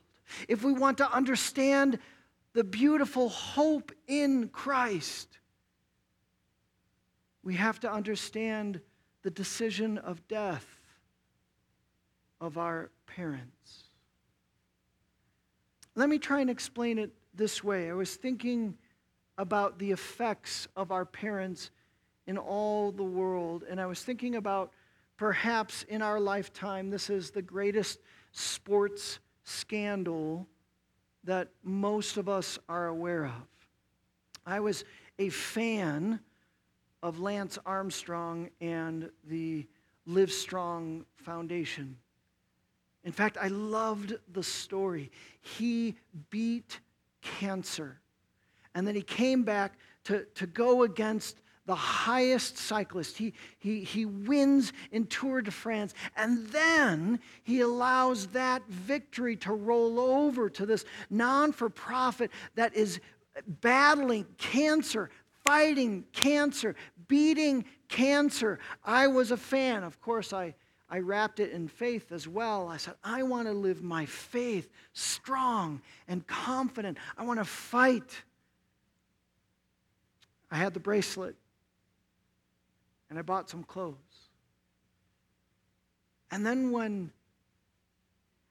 If 0.48 0.62
we 0.62 0.72
want 0.72 0.98
to 0.98 1.12
understand 1.12 1.98
the 2.54 2.64
beautiful 2.64 3.28
hope 3.28 3.92
in 4.06 4.48
Christ, 4.48 5.38
we 7.42 7.54
have 7.54 7.80
to 7.80 7.92
understand 7.92 8.80
the 9.22 9.30
decision 9.30 9.98
of 9.98 10.26
death 10.28 10.66
of 12.40 12.58
our 12.58 12.90
parents. 13.06 13.84
Let 15.94 16.08
me 16.08 16.18
try 16.18 16.40
and 16.40 16.50
explain 16.50 16.98
it 16.98 17.12
this 17.34 17.62
way. 17.62 17.90
I 17.90 17.94
was 17.94 18.16
thinking 18.16 18.76
about 19.38 19.78
the 19.78 19.90
effects 19.90 20.68
of 20.76 20.90
our 20.92 21.04
parents 21.04 21.70
in 22.26 22.36
all 22.36 22.92
the 22.92 23.02
world, 23.02 23.64
and 23.68 23.80
I 23.80 23.86
was 23.86 24.02
thinking 24.02 24.36
about 24.36 24.72
perhaps 25.16 25.84
in 25.84 26.02
our 26.02 26.20
lifetime, 26.20 26.90
this 26.90 27.10
is 27.10 27.30
the 27.30 27.42
greatest 27.42 27.98
sports 28.32 29.18
scandal 29.44 30.46
that 31.24 31.48
most 31.62 32.16
of 32.16 32.28
us 32.28 32.58
are 32.68 32.86
aware 32.86 33.26
of. 33.26 33.46
I 34.44 34.60
was 34.60 34.84
a 35.18 35.28
fan 35.28 36.20
of 37.02 37.20
Lance 37.20 37.58
Armstrong 37.64 38.50
and 38.60 39.10
the 39.24 39.66
Livestrong 40.08 41.04
Foundation. 41.16 41.96
In 43.04 43.12
fact, 43.12 43.36
I 43.40 43.48
loved 43.48 44.14
the 44.32 44.42
story. 44.42 45.10
He 45.40 45.96
beat 46.30 46.80
cancer, 47.20 48.00
and 48.74 48.86
then 48.86 48.94
he 48.94 49.02
came 49.02 49.42
back 49.42 49.74
to, 50.04 50.24
to 50.34 50.46
go 50.46 50.82
against 50.82 51.40
the 51.66 51.74
highest 51.74 52.58
cyclist. 52.58 53.16
He, 53.16 53.34
he, 53.58 53.84
he 53.84 54.04
wins 54.04 54.72
in 54.90 55.06
Tour 55.06 55.42
de 55.42 55.50
France, 55.50 55.94
and 56.16 56.46
then 56.48 57.20
he 57.44 57.60
allows 57.60 58.28
that 58.28 58.66
victory 58.68 59.36
to 59.36 59.52
roll 59.52 60.00
over 60.00 60.50
to 60.50 60.66
this 60.66 60.84
non 61.08 61.52
for 61.52 61.68
profit 61.68 62.30
that 62.56 62.74
is 62.74 63.00
battling 63.60 64.26
cancer, 64.38 65.10
fighting 65.44 66.04
cancer, 66.12 66.74
beating 67.06 67.64
cancer. 67.88 68.58
I 68.84 69.06
was 69.06 69.30
a 69.30 69.36
fan. 69.36 69.84
Of 69.84 70.00
course, 70.00 70.32
I, 70.32 70.54
I 70.90 70.98
wrapped 70.98 71.38
it 71.38 71.52
in 71.52 71.68
faith 71.68 72.10
as 72.10 72.26
well. 72.26 72.68
I 72.68 72.76
said, 72.76 72.94
I 73.04 73.22
want 73.22 73.46
to 73.46 73.54
live 73.54 73.82
my 73.82 74.04
faith 74.04 74.68
strong 74.94 75.80
and 76.08 76.26
confident. 76.26 76.98
I 77.16 77.24
want 77.24 77.38
to 77.38 77.44
fight. 77.44 78.20
I 80.50 80.56
had 80.56 80.74
the 80.74 80.80
bracelet 80.80 81.36
and 83.12 83.18
I 83.18 83.22
bought 83.22 83.50
some 83.50 83.62
clothes. 83.62 84.30
And 86.30 86.46
then 86.46 86.70
when 86.70 87.10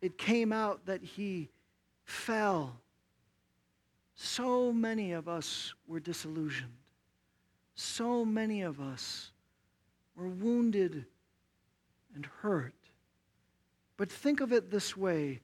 it 0.03 0.19
came 0.19 0.53
out 0.53 0.85
that 0.85 1.01
he 1.01 1.49
fell, 2.03 2.77
so 4.13 4.71
many 4.71 5.13
of 5.13 5.27
us 5.27 5.73
were 5.87 5.99
disillusioned. 5.99 6.77
So 7.73 8.23
many 8.23 8.61
of 8.61 8.79
us 8.79 9.31
were 10.15 10.29
wounded 10.29 11.05
and 12.13 12.27
hurt. 12.43 12.75
But 13.97 14.11
think 14.11 14.41
of 14.41 14.53
it 14.53 14.69
this 14.69 14.95
way 14.95 15.41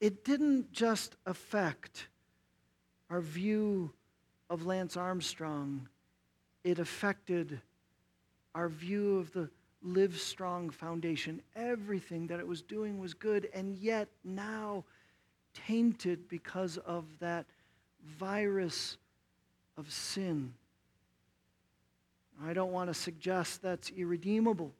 it 0.00 0.24
didn't 0.24 0.70
just 0.70 1.16
affect 1.26 2.06
our 3.10 3.20
view 3.20 3.90
of 4.48 4.66
Lance 4.66 4.96
Armstrong, 4.96 5.88
it 6.62 6.78
affected 6.78 7.60
our 8.56 8.70
view 8.70 9.18
of 9.18 9.30
the 9.32 9.50
Livestrong 9.86 10.72
Foundation. 10.72 11.42
Everything 11.54 12.26
that 12.28 12.40
it 12.40 12.46
was 12.46 12.62
doing 12.62 12.98
was 12.98 13.12
good, 13.12 13.50
and 13.52 13.76
yet 13.76 14.08
now 14.24 14.82
tainted 15.66 16.26
because 16.28 16.78
of 16.78 17.04
that 17.20 17.44
virus 18.18 18.96
of 19.76 19.92
sin. 19.92 20.54
I 22.42 22.54
don't 22.54 22.72
want 22.72 22.88
to 22.88 22.94
suggest 22.94 23.60
that's 23.60 23.90
irredeemable, 23.90 24.72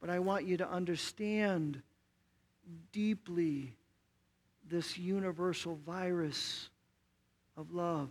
but 0.00 0.10
I 0.10 0.18
want 0.18 0.44
you 0.44 0.56
to 0.56 0.68
understand 0.68 1.80
deeply 2.90 3.72
this 4.68 4.98
universal 4.98 5.78
virus 5.86 6.70
of 7.56 7.72
love. 7.72 8.10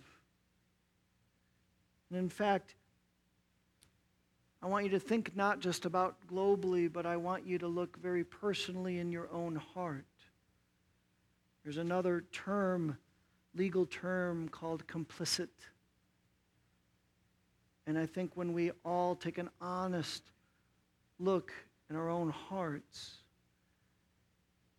And 2.10 2.18
in 2.18 2.30
fact, 2.30 2.76
I 4.62 4.68
want 4.68 4.86
you 4.86 4.92
to 4.92 5.00
think 5.00 5.36
not 5.36 5.60
just 5.60 5.86
about 5.86 6.16
globally, 6.28 6.92
but 6.92 7.06
I 7.06 7.18
want 7.18 7.46
you 7.46 7.58
to 7.60 7.68
look 7.68 7.98
very 7.98 8.24
personally 8.24 8.98
in 9.00 9.12
your 9.12 9.30
own 9.32 9.56
heart. 9.56 10.06
There's 11.64 11.78
another 11.78 12.24
term, 12.32 12.98
legal 13.54 13.86
term, 13.86 14.50
called 14.50 14.88
complicit. 14.88 15.50
And 17.86 17.98
I 17.98 18.06
think 18.06 18.32
when 18.36 18.54
we 18.54 18.72
all 18.84 19.16
take 19.16 19.38
an 19.38 19.50
honest 19.62 20.24
look 21.20 21.54
in 21.90 21.96
our 21.96 22.10
own 22.10 22.30
hearts, 22.30 23.18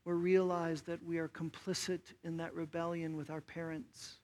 we 0.04 0.12
realize 0.12 0.82
that 0.82 1.04
we 1.04 1.18
are 1.18 1.28
complicit 1.28 2.00
in 2.24 2.36
that 2.38 2.54
rebellion 2.54 3.16
with 3.16 3.30
our 3.30 3.40
parents 3.40 4.17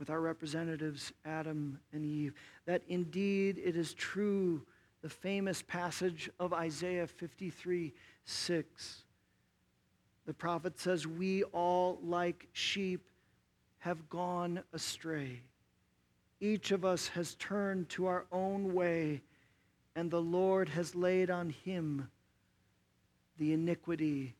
with 0.00 0.08
our 0.08 0.20
representatives, 0.20 1.12
Adam 1.26 1.78
and 1.92 2.06
Eve, 2.06 2.32
that 2.64 2.80
indeed 2.88 3.60
it 3.62 3.76
is 3.76 3.92
true, 3.92 4.62
the 5.02 5.10
famous 5.10 5.62
passage 5.62 6.30
of 6.40 6.54
Isaiah 6.54 7.06
53 7.06 7.92
6. 8.24 9.04
The 10.24 10.32
prophet 10.32 10.80
says, 10.80 11.06
We 11.06 11.42
all, 11.44 11.98
like 12.02 12.48
sheep, 12.52 13.10
have 13.80 14.08
gone 14.08 14.62
astray. 14.72 15.42
Each 16.40 16.70
of 16.70 16.84
us 16.84 17.08
has 17.08 17.34
turned 17.34 17.90
to 17.90 18.06
our 18.06 18.24
own 18.32 18.72
way, 18.72 19.20
and 19.94 20.10
the 20.10 20.22
Lord 20.22 20.70
has 20.70 20.94
laid 20.94 21.30
on 21.30 21.50
him 21.50 22.08
the 23.38 23.52
iniquity 23.52 24.34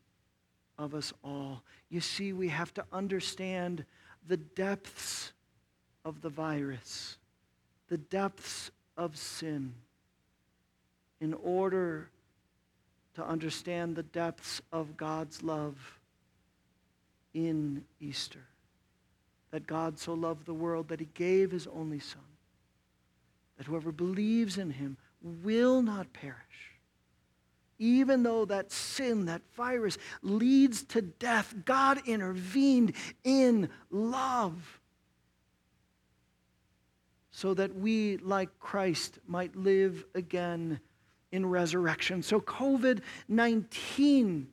of 0.78 0.94
us 0.94 1.12
all. 1.22 1.62
You 1.90 2.00
see, 2.00 2.32
we 2.32 2.48
have 2.48 2.72
to 2.74 2.84
understand 2.92 3.84
the 4.26 4.38
depths 4.38 5.32
of 6.04 6.22
the 6.22 6.28
virus, 6.28 7.16
the 7.88 7.98
depths 7.98 8.70
of 8.96 9.16
sin, 9.16 9.74
in 11.20 11.34
order 11.34 12.08
to 13.14 13.24
understand 13.24 13.96
the 13.96 14.02
depths 14.02 14.62
of 14.72 14.96
God's 14.96 15.42
love 15.42 15.98
in 17.34 17.84
Easter. 18.00 18.40
That 19.50 19.66
God 19.66 19.98
so 19.98 20.14
loved 20.14 20.46
the 20.46 20.54
world 20.54 20.88
that 20.88 21.00
he 21.00 21.08
gave 21.14 21.50
his 21.50 21.66
only 21.66 21.98
Son, 21.98 22.22
that 23.58 23.66
whoever 23.66 23.92
believes 23.92 24.58
in 24.58 24.70
him 24.70 24.96
will 25.22 25.82
not 25.82 26.12
perish. 26.12 26.36
Even 27.78 28.22
though 28.22 28.44
that 28.44 28.70
sin, 28.70 29.26
that 29.26 29.42
virus, 29.54 29.98
leads 30.22 30.82
to 30.84 31.02
death, 31.02 31.54
God 31.64 32.00
intervened 32.06 32.92
in 33.24 33.68
love 33.90 34.79
so 37.40 37.54
that 37.54 37.74
we, 37.74 38.18
like 38.18 38.50
Christ, 38.60 39.18
might 39.26 39.56
live 39.56 40.04
again 40.14 40.78
in 41.32 41.46
resurrection. 41.46 42.22
So, 42.22 42.38
COVID 42.38 43.00
19 43.28 44.46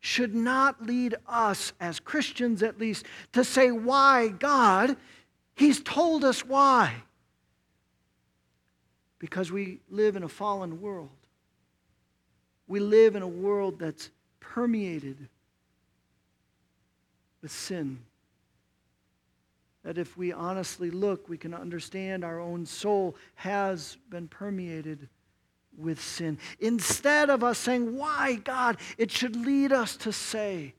should 0.00 0.34
not 0.34 0.84
lead 0.84 1.14
us, 1.28 1.72
as 1.78 2.00
Christians 2.00 2.64
at 2.64 2.80
least, 2.80 3.06
to 3.34 3.44
say, 3.44 3.70
Why, 3.70 4.28
God? 4.28 4.96
He's 5.54 5.80
told 5.80 6.24
us 6.24 6.44
why. 6.44 6.96
Because 9.20 9.52
we 9.52 9.78
live 9.88 10.16
in 10.16 10.24
a 10.24 10.28
fallen 10.28 10.80
world. 10.80 11.10
We 12.66 12.80
live 12.80 13.14
in 13.14 13.22
a 13.22 13.28
world 13.28 13.78
that's 13.78 14.10
permeated 14.40 15.28
with 17.40 17.52
sin 17.52 18.00
that 19.84 19.98
if 19.98 20.16
we 20.16 20.32
honestly 20.32 20.90
look, 20.90 21.28
we 21.28 21.36
can 21.36 21.54
understand 21.54 22.24
our 22.24 22.40
own 22.40 22.66
soul 22.66 23.16
has 23.36 23.98
been 24.08 24.26
permeated 24.26 25.08
with 25.76 26.00
sin. 26.00 26.38
Instead 26.58 27.30
of 27.30 27.44
us 27.44 27.58
saying, 27.58 27.96
Why, 27.96 28.34
God? 28.34 28.78
it 28.98 29.10
should 29.10 29.36
lead 29.36 29.72
us 29.72 29.96
to 29.98 30.12
say, 30.12 30.74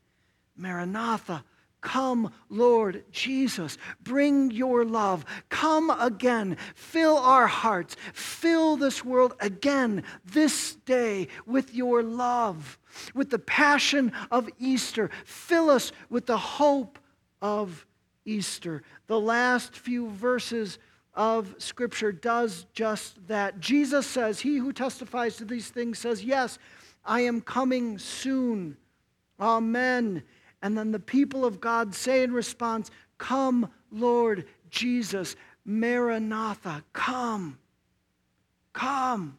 Maranatha, 0.58 1.44
come, 1.82 2.34
Lord 2.50 3.04
Jesus. 3.12 3.78
Bring 4.02 4.50
your 4.50 4.84
love. 4.84 5.24
Come 5.50 5.92
again. 5.92 6.58
Fill 6.74 7.18
our 7.18 7.46
hearts. 7.46 7.96
Fill 8.14 8.76
this 8.76 9.06
world 9.06 9.36
again 9.40 10.04
this 10.26 10.76
day 10.86 11.28
with 11.46 11.76
your 11.76 12.02
love, 12.02 12.80
with 13.14 13.30
the 13.30 13.38
passion 13.40 14.14
of 14.32 14.50
Easter. 14.58 15.12
Fill 15.26 15.70
us 15.70 15.92
with 16.10 16.26
the 16.26 16.38
hope 16.38 16.98
of 17.40 17.86
Easter. 18.26 18.84
The 19.08 19.20
last 19.20 19.76
few 19.76 20.10
verses 20.10 20.80
of 21.14 21.56
Scripture 21.58 22.12
does 22.12 22.66
just 22.74 23.28
that. 23.28 23.60
Jesus 23.60 24.06
says, 24.06 24.40
He 24.40 24.58
who 24.58 24.74
testifies 24.74 25.38
to 25.38 25.46
these 25.46 25.70
things 25.70 26.00
says, 26.00 26.24
Yes, 26.24 26.60
I 27.06 27.22
am 27.22 27.42
coming 27.42 27.98
soon. 27.98 28.78
Amen. 29.40 30.24
And 30.62 30.78
then 30.78 30.92
the 30.92 31.00
people 31.00 31.46
of 31.46 31.62
God 31.62 31.94
say 31.94 32.24
in 32.24 32.34
response, 32.34 32.92
Come, 33.18 33.70
Lord 33.92 34.46
Jesus, 34.70 35.36
Maranatha, 35.64 36.84
come. 36.94 37.58
Come. 38.74 39.38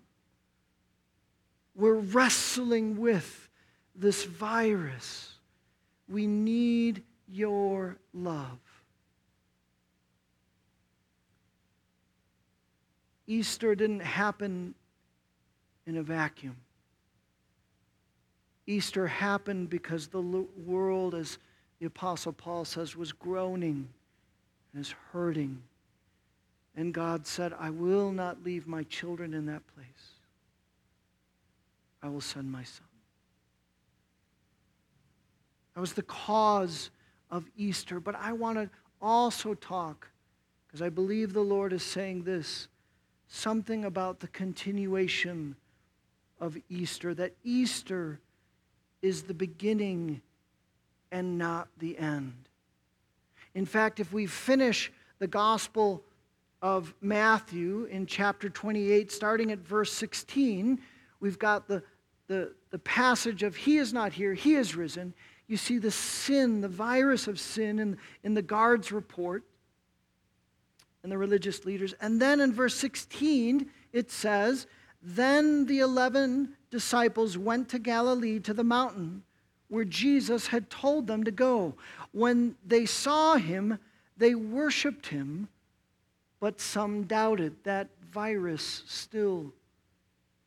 We're 1.75 1.95
wrestling 1.95 2.97
with 2.97 3.49
this 3.95 4.25
virus. 4.25 5.35
We 6.09 6.27
need 6.27 7.03
your 7.29 7.99
love. 8.15 8.59
Easter 13.27 13.75
didn't 13.75 14.01
happen 14.01 14.75
in 15.87 15.97
a 15.97 16.03
vacuum. 16.03 16.57
Easter 18.67 19.07
happened 19.07 19.71
because 19.71 20.09
the 20.09 20.21
world, 20.65 21.15
as 21.15 21.39
the 21.79 21.87
Apostle 21.87 22.33
Paul 22.33 22.65
says, 22.65 22.97
was 22.97 23.13
groaning 23.13 23.89
and 24.73 24.81
is 24.81 24.95
hurting. 25.13 25.63
And 26.75 26.93
God 26.93 27.27
said, 27.27 27.53
I 27.59 27.71
will 27.71 28.13
not 28.13 28.45
leave 28.45 28.67
my 28.67 28.83
children 28.85 29.35
in 29.35 29.47
that 29.47 29.63
place. 29.75 29.87
I 32.03 32.09
will 32.09 32.21
send 32.21 32.51
my 32.51 32.65
son. 32.65 32.87
That 35.75 35.81
was 35.81 35.93
the 35.93 36.03
cause 36.03 36.91
of 37.31 37.45
Easter. 37.57 38.01
But 38.01 38.15
I 38.17 38.33
want 38.33 38.59
to 38.59 38.71
also 39.01 39.55
talk, 39.55 40.09
because 40.67 40.83
I 40.83 40.89
believe 40.89 41.33
the 41.33 41.41
Lord 41.41 41.73
is 41.73 41.83
saying 41.83 42.25
this 42.25 42.69
something 43.29 43.85
about 43.85 44.21
the 44.21 44.29
continuation 44.29 45.57
of 46.41 46.57
Easter, 46.69 47.15
that 47.15 47.33
Easter 47.45 48.21
is 49.03 49.23
the 49.23 49.35
beginning 49.35 50.21
and 51.11 51.39
not 51.39 51.69
the 51.79 51.99
end. 51.99 52.49
In 53.55 53.65
fact, 53.65 54.01
if 54.01 54.13
we 54.13 54.27
finish 54.27 54.93
the 55.19 55.27
Gospel 55.27 56.03
of 56.61 56.95
Matthew 57.01 57.85
in 57.85 58.07
chapter 58.07 58.49
28, 58.49 59.11
starting 59.11 59.51
at 59.51 59.59
verse 59.59 59.93
16, 59.93 60.79
we've 61.21 61.39
got 61.39 61.69
the, 61.69 61.83
the, 62.27 62.53
the 62.71 62.79
passage 62.79 63.43
of 63.43 63.57
He 63.57 63.79
is 63.79 63.93
not 63.93 64.13
here, 64.13 64.35
He 64.35 64.55
is 64.55 64.75
risen. 64.75 65.15
You 65.47 65.57
see 65.57 65.79
the 65.79 65.91
sin, 65.91 66.61
the 66.61 66.69
virus 66.69 67.29
of 67.29 67.39
sin 67.39 67.79
in, 67.79 67.99
in 68.25 68.35
the 68.35 68.43
guard's 68.43 68.91
report 68.91 69.45
and 71.07 71.13
the 71.13 71.19
religious 71.19 71.65
leaders. 71.65 71.95
And 72.01 72.21
then 72.21 72.41
in 72.41 72.53
verse 72.53 72.75
16, 72.75 73.71
it 73.93 74.11
says, 74.11 74.67
Then 75.01 75.65
the 75.67 75.79
11 75.79 76.57
disciples 76.69 77.39
went 77.39 77.69
to 77.69 77.79
Galilee 77.79 78.41
to 78.41 78.53
the 78.53 78.65
mountain 78.65 79.23
where 79.69 79.85
Jesus 79.85 80.49
had 80.49 80.69
told 80.69 81.07
them 81.07 81.23
to 81.23 81.31
go. 81.31 81.77
When 82.11 82.57
they 82.67 82.87
saw 82.87 83.37
him, 83.37 83.79
they 84.17 84.35
worshiped 84.35 85.07
him, 85.07 85.47
but 86.41 86.61
some 86.61 87.05
doubted. 87.05 87.55
That 87.63 87.87
virus 88.11 88.83
still 88.89 89.53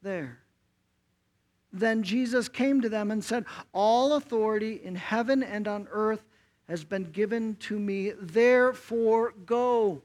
there. 0.01 0.39
Then 1.71 2.03
Jesus 2.03 2.49
came 2.49 2.81
to 2.81 2.89
them 2.89 3.11
and 3.11 3.23
said, 3.23 3.45
All 3.71 4.15
authority 4.15 4.81
in 4.83 4.95
heaven 4.95 5.41
and 5.41 5.69
on 5.69 5.87
earth 5.89 6.25
has 6.67 6.83
been 6.83 7.05
given 7.05 7.55
to 7.61 7.79
me. 7.79 8.11
Therefore, 8.19 9.33
go. 9.45 10.01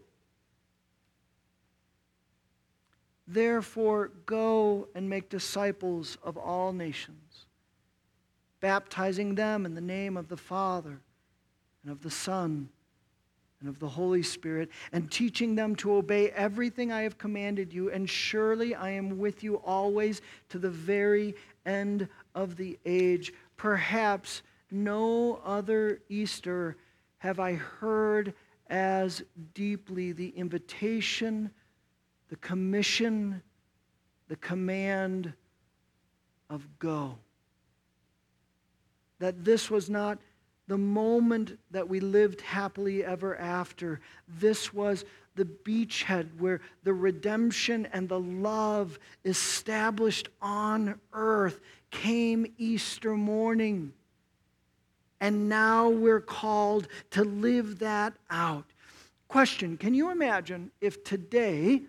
Therefore, 3.26 4.10
go 4.26 4.88
and 4.94 5.08
make 5.08 5.30
disciples 5.30 6.18
of 6.22 6.36
all 6.36 6.72
nations, 6.72 7.46
baptizing 8.60 9.34
them 9.34 9.64
in 9.64 9.74
the 9.74 9.80
name 9.80 10.16
of 10.16 10.28
the 10.28 10.36
Father 10.36 11.00
and 11.82 11.92
of 11.92 12.02
the 12.02 12.10
Son 12.10 12.68
and 13.60 13.68
of 13.68 13.78
the 13.78 13.88
Holy 13.88 14.22
Spirit, 14.22 14.68
and 14.92 15.10
teaching 15.10 15.54
them 15.54 15.74
to 15.76 15.94
obey 15.94 16.30
everything 16.30 16.92
I 16.92 17.02
have 17.02 17.16
commanded 17.16 17.72
you. 17.72 17.90
And 17.90 18.08
surely 18.08 18.74
I 18.74 18.90
am 18.90 19.18
with 19.18 19.42
you 19.42 19.56
always 19.56 20.20
to 20.50 20.58
the 20.58 20.68
very 20.68 21.34
end 21.64 22.08
of 22.34 22.56
the 22.56 22.78
age. 22.84 23.32
Perhaps 23.56 24.42
no 24.70 25.40
other 25.44 26.00
Easter 26.10 26.76
have 27.18 27.40
I 27.40 27.54
heard 27.54 28.34
as 28.68 29.22
deeply 29.54 30.12
the 30.12 30.28
invitation, 30.30 31.50
the 32.28 32.36
commission, 32.36 33.42
the 34.28 34.36
command 34.36 35.32
of 36.50 36.66
go. 36.78 37.16
That 39.18 39.44
this 39.44 39.70
was 39.70 39.88
not 39.88 40.18
the 40.66 40.78
moment 40.78 41.58
that 41.70 41.88
we 41.88 42.00
lived 42.00 42.40
happily 42.40 43.04
ever 43.04 43.36
after. 43.36 44.00
This 44.40 44.72
was 44.72 45.04
the 45.36 45.44
beachhead 45.44 46.28
where 46.38 46.60
the 46.84 46.94
redemption 46.94 47.86
and 47.92 48.08
the 48.08 48.20
love 48.20 48.98
established 49.24 50.28
on 50.40 50.98
earth 51.12 51.60
came 51.90 52.46
Easter 52.56 53.14
morning. 53.14 53.92
And 55.20 55.48
now 55.48 55.88
we're 55.88 56.20
called 56.20 56.88
to 57.10 57.24
live 57.24 57.78
that 57.80 58.14
out. 58.30 58.64
Question 59.28 59.76
Can 59.76 59.94
you 59.94 60.10
imagine 60.10 60.70
if 60.80 61.02
today, 61.04 61.82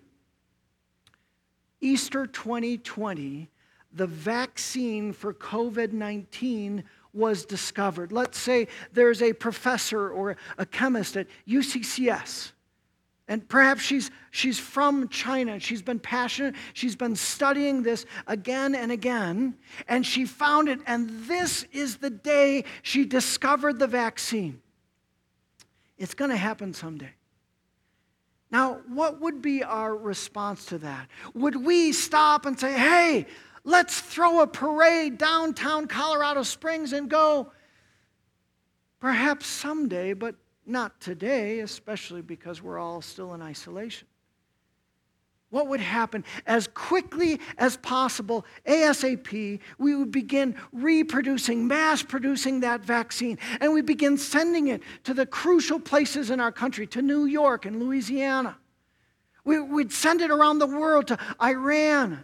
Easter 1.86 2.26
2020, 2.26 3.50
the 3.94 4.08
vaccine 4.08 5.14
for 5.14 5.34
COVID 5.34 5.94
19 5.94 6.84
was 7.14 7.46
discovered? 7.46 8.12
Let's 8.12 8.38
say 8.38 8.68
there's 8.92 9.22
a 9.22 9.32
professor 9.34 10.10
or 10.10 10.36
a 10.58 10.66
chemist 10.66 11.16
at 11.16 11.28
UCCS 11.48 12.52
and 13.28 13.48
perhaps 13.48 13.82
she's, 13.82 14.12
she's 14.30 14.60
from 14.60 15.10
China. 15.10 15.60
She's 15.60 15.82
been 15.82 16.00
passionate. 16.00 16.56
She's 16.74 16.96
been 16.96 17.16
studying 17.16 17.82
this 17.82 18.06
again 18.28 18.76
and 18.76 18.92
again. 18.92 19.56
And 19.88 20.06
she 20.06 20.26
found 20.26 20.70
it. 20.70 20.80
And 20.86 21.10
this 21.28 21.64
is 21.72 21.98
the 21.98 22.12
day 22.12 22.66
she 22.84 23.04
discovered 23.04 23.80
the 23.80 23.88
vaccine. 23.88 24.62
It's 25.98 26.14
going 26.14 26.30
to 26.30 26.38
happen 26.38 26.74
someday. 26.74 27.14
Now, 28.56 28.80
what 28.88 29.20
would 29.20 29.42
be 29.42 29.66
our 29.66 29.94
response 29.94 30.68
to 30.68 30.78
that? 30.78 31.10
Would 31.34 31.58
we 31.58 31.92
stop 31.92 32.46
and 32.46 32.58
say, 32.58 32.72
hey, 32.72 33.26
let's 33.66 34.00
throw 34.00 34.40
a 34.40 34.48
parade 34.48 35.18
downtown 35.18 35.88
Colorado 35.88 36.42
Springs 36.44 36.94
and 36.94 37.10
go? 37.10 37.52
Perhaps 39.02 39.46
someday, 39.46 40.14
but 40.14 40.36
not 40.66 41.02
today, 41.02 41.60
especially 41.60 42.22
because 42.22 42.62
we're 42.62 42.80
all 42.80 43.02
still 43.02 43.34
in 43.34 43.42
isolation. 43.42 44.08
What 45.52 45.68
would 45.68 45.80
happen 45.80 46.24
as 46.46 46.68
quickly 46.68 47.40
as 47.58 47.78
possible, 47.78 48.46
ASAP, 48.66 49.60
we 49.78 49.96
would 49.96 50.12
begin 50.12 50.56
reproducing, 50.74 51.68
mass 51.68 52.04
producing 52.04 52.62
that 52.62 52.82
vaccine, 52.82 53.38
and 53.62 53.74
we 53.74 53.82
begin 53.82 54.18
sending 54.18 54.68
it 54.68 54.82
to 55.04 55.14
the 55.14 55.26
crucial 55.26 55.80
places 55.80 56.30
in 56.30 56.40
our 56.40 56.52
country, 56.52 56.88
to 56.88 57.02
New 57.02 57.26
York 57.26 57.66
and 57.66 57.80
Louisiana. 57.82 58.58
We, 59.44 59.60
would 59.60 59.94
send 59.94 60.22
it 60.22 60.32
around 60.32 60.58
the 60.58 60.68
world 60.68 61.08
to 61.08 61.20
Iran 61.42 62.24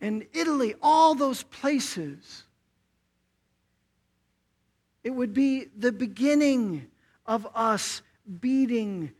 and 0.00 0.26
Italy, 0.34 0.74
all 0.82 1.14
those 1.14 1.42
places. 1.44 2.44
It 5.02 5.10
would 5.10 5.32
be 5.32 5.68
the 5.76 5.92
beginning 5.92 6.88
of 7.24 7.46
us 7.54 8.02
beating 8.40 9.12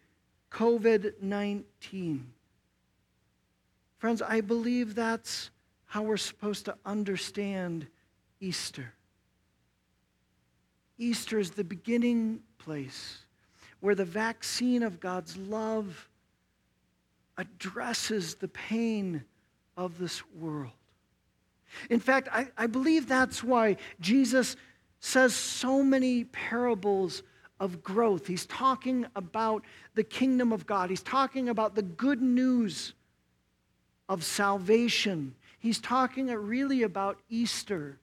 COVID 0.51 1.23
19. 1.23 2.32
Friends, 4.03 4.21
I 4.21 4.41
believe 4.41 4.97
that's 4.97 5.53
how 5.85 6.03
we're 6.03 6.17
supposed 6.17 6.65
to 6.65 6.75
understand 6.85 7.87
Easter. 8.41 8.95
Easter 10.99 11.39
is 11.39 11.53
the 11.53 11.63
beginning 11.63 12.41
place 12.59 13.19
where 13.79 13.95
the 13.95 14.05
vaccine 14.05 14.83
of 14.83 14.99
God's 14.99 15.37
love 15.37 16.09
addresses 17.39 18.35
the 18.35 18.49
pain 18.49 19.23
of 19.77 19.99
this 19.99 20.27
world. 20.35 20.73
In 21.89 22.01
fact, 22.01 22.29
I, 22.33 22.49
I 22.59 22.67
believe 22.67 23.07
that's 23.07 23.45
why 23.45 23.77
Jesus 24.01 24.57
says 24.99 25.33
so 25.33 25.81
many 25.81 26.25
parables 26.25 27.23
of 27.61 27.85
growth. 27.85 28.27
He's 28.27 28.47
talking 28.47 29.07
about 29.15 29.65
the 29.95 30.03
kingdom 30.03 30.53
of 30.53 30.67
God. 30.67 30.91
He's 30.91 31.05
talking 31.05 31.49
about 31.49 31.77
the 31.77 31.83
good 31.83 32.21
news 32.21 32.95
of 34.09 34.25
salvation. 34.25 35.35
He's 35.59 35.79
talking 35.79 36.27
really 36.27 36.83
about 36.83 37.19
Easter. 37.29 37.99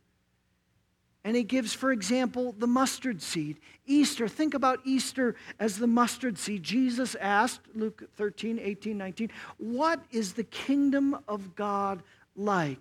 And 1.24 1.36
he 1.36 1.44
gives, 1.44 1.74
for 1.74 1.92
example, 1.92 2.56
the 2.58 2.68
mustard 2.68 3.22
seed. 3.22 3.60
Easter, 3.86 4.28
think 4.28 4.54
about 4.54 4.80
Easter 4.86 5.36
as 5.60 5.78
the 5.78 5.88
mustard 5.88 6.38
seed. 6.38 6.64
Jesus 6.64 7.16
asked, 7.16 7.62
Luke 7.76 8.10
13, 8.16 8.60
18, 8.62 8.98
19, 8.98 9.32
What 9.58 10.00
is 10.12 10.34
the 10.34 10.46
kingdom 10.46 11.18
of 11.28 11.56
God 11.56 12.02
like? 12.36 12.80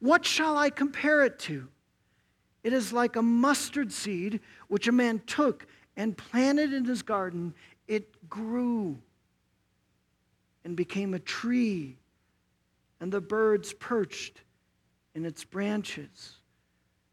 What 0.00 0.24
shall 0.24 0.58
I 0.58 0.70
compare 0.70 1.24
it 1.24 1.38
to? 1.40 1.68
It 2.64 2.72
is 2.72 2.92
like 2.92 3.14
a 3.16 3.22
mustard 3.22 3.92
seed 3.92 4.40
which 4.66 4.88
a 4.88 4.92
man 4.92 5.22
took 5.26 5.66
and 5.96 6.16
planted 6.16 6.72
in 6.72 6.84
his 6.84 7.02
garden, 7.02 7.54
it 7.86 8.28
grew 8.28 8.98
and 10.64 10.76
became 10.76 11.12
a 11.12 11.18
tree, 11.18 11.96
and 13.00 13.12
the 13.12 13.20
birds 13.20 13.72
perched 13.72 14.42
in 15.14 15.24
its 15.24 15.44
branches. 15.44 16.36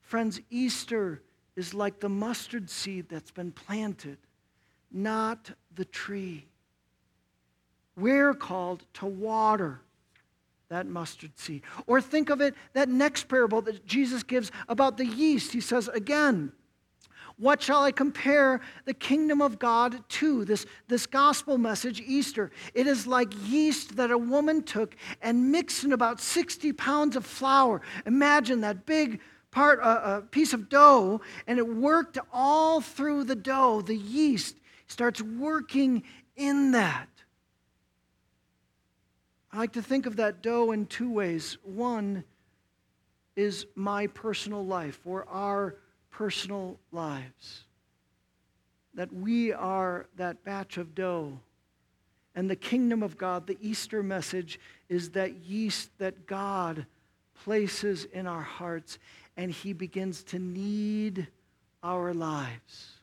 Friends, 0.02 0.40
Easter 0.50 1.22
is 1.56 1.74
like 1.74 2.00
the 2.00 2.10
mustard 2.10 2.70
seed 2.70 3.10
that's 3.10 3.32
been 3.32 3.52
planted, 3.52 4.18
not 4.92 5.52
the 5.74 5.86
tree. 5.86 6.46
We're 7.96 8.34
called 8.34 8.86
to 8.96 9.06
water 9.06 9.82
that 10.70 10.88
mustard 10.88 11.38
seed. 11.38 11.62
Or 11.88 12.02
think 12.02 12.30
of 12.30 12.42
it, 12.42 12.56
that 12.74 12.90
next 12.90 13.28
parable 13.28 13.62
that 13.62 13.86
Jesus 13.86 14.24
gives 14.24 14.52
about 14.68 14.98
the 14.98 15.06
yeast. 15.06 15.54
He 15.54 15.62
says, 15.62 15.88
again, 15.88 16.52
what 17.38 17.62
shall 17.62 17.84
I 17.84 17.92
compare 17.92 18.62
the 18.86 18.94
kingdom 18.94 19.42
of 19.42 19.60
God 19.60 20.08
to? 20.10 20.46
This, 20.46 20.66
this 20.88 21.06
gospel 21.06 21.58
message, 21.58 22.02
Easter. 22.02 22.52
It 22.74 22.88
is 22.88 23.06
like 23.06 23.34
yeast 23.50 23.98
that 23.98 24.12
a 24.12 24.18
woman 24.18 24.64
took 24.64 24.96
and 25.22 25.52
mixed 25.52 25.84
in 25.84 25.92
about 25.92 26.22
60 26.22 26.72
pounds 26.74 27.16
of 27.16 27.26
flour. 27.26 27.82
Imagine 28.06 28.62
that 28.62 28.86
big 28.86 29.20
part, 29.52 29.80
a 29.80 29.84
uh, 29.84 29.88
uh, 29.88 30.22
piece 30.32 30.54
of 30.54 30.70
dough, 30.70 31.22
and 31.48 31.60
it 31.60 31.68
worked 31.68 32.18
all 32.32 32.80
through 32.80 33.26
the 33.26 33.36
dough. 33.36 33.82
The 33.82 33.96
yeast 33.96 34.56
starts 34.88 35.22
working 35.22 36.04
in 36.36 36.72
that. 36.72 37.10
I 39.52 39.58
like 39.58 39.74
to 39.74 39.82
think 39.82 40.06
of 40.06 40.18
that 40.18 40.42
dough 40.42 40.72
in 40.72 40.86
two 40.86 41.12
ways. 41.12 41.58
One 41.64 42.24
is 43.36 43.66
my 43.76 44.08
personal 44.08 44.66
life 44.66 45.00
or 45.06 45.26
our 45.30 45.78
personal 46.18 46.80
lives. 46.94 47.64
That 48.94 49.12
we 49.14 49.52
are 49.52 50.06
that 50.16 50.46
batch 50.46 50.78
of 50.78 50.96
dough. 50.96 51.40
And 52.36 52.50
the 52.50 52.56
kingdom 52.56 53.04
of 53.04 53.18
God, 53.18 53.48
the 53.48 53.58
Easter 53.62 54.02
message, 54.02 54.60
is 54.88 55.10
that 55.12 55.36
yeast 55.36 55.90
that 55.98 56.26
God 56.26 56.86
places 57.44 58.06
in 58.06 58.28
our 58.28 58.42
hearts, 58.42 58.98
and 59.36 59.52
He 59.52 59.74
begins 59.74 60.24
to 60.26 60.40
knead 60.40 61.28
our 61.84 62.14
lives. 62.14 62.94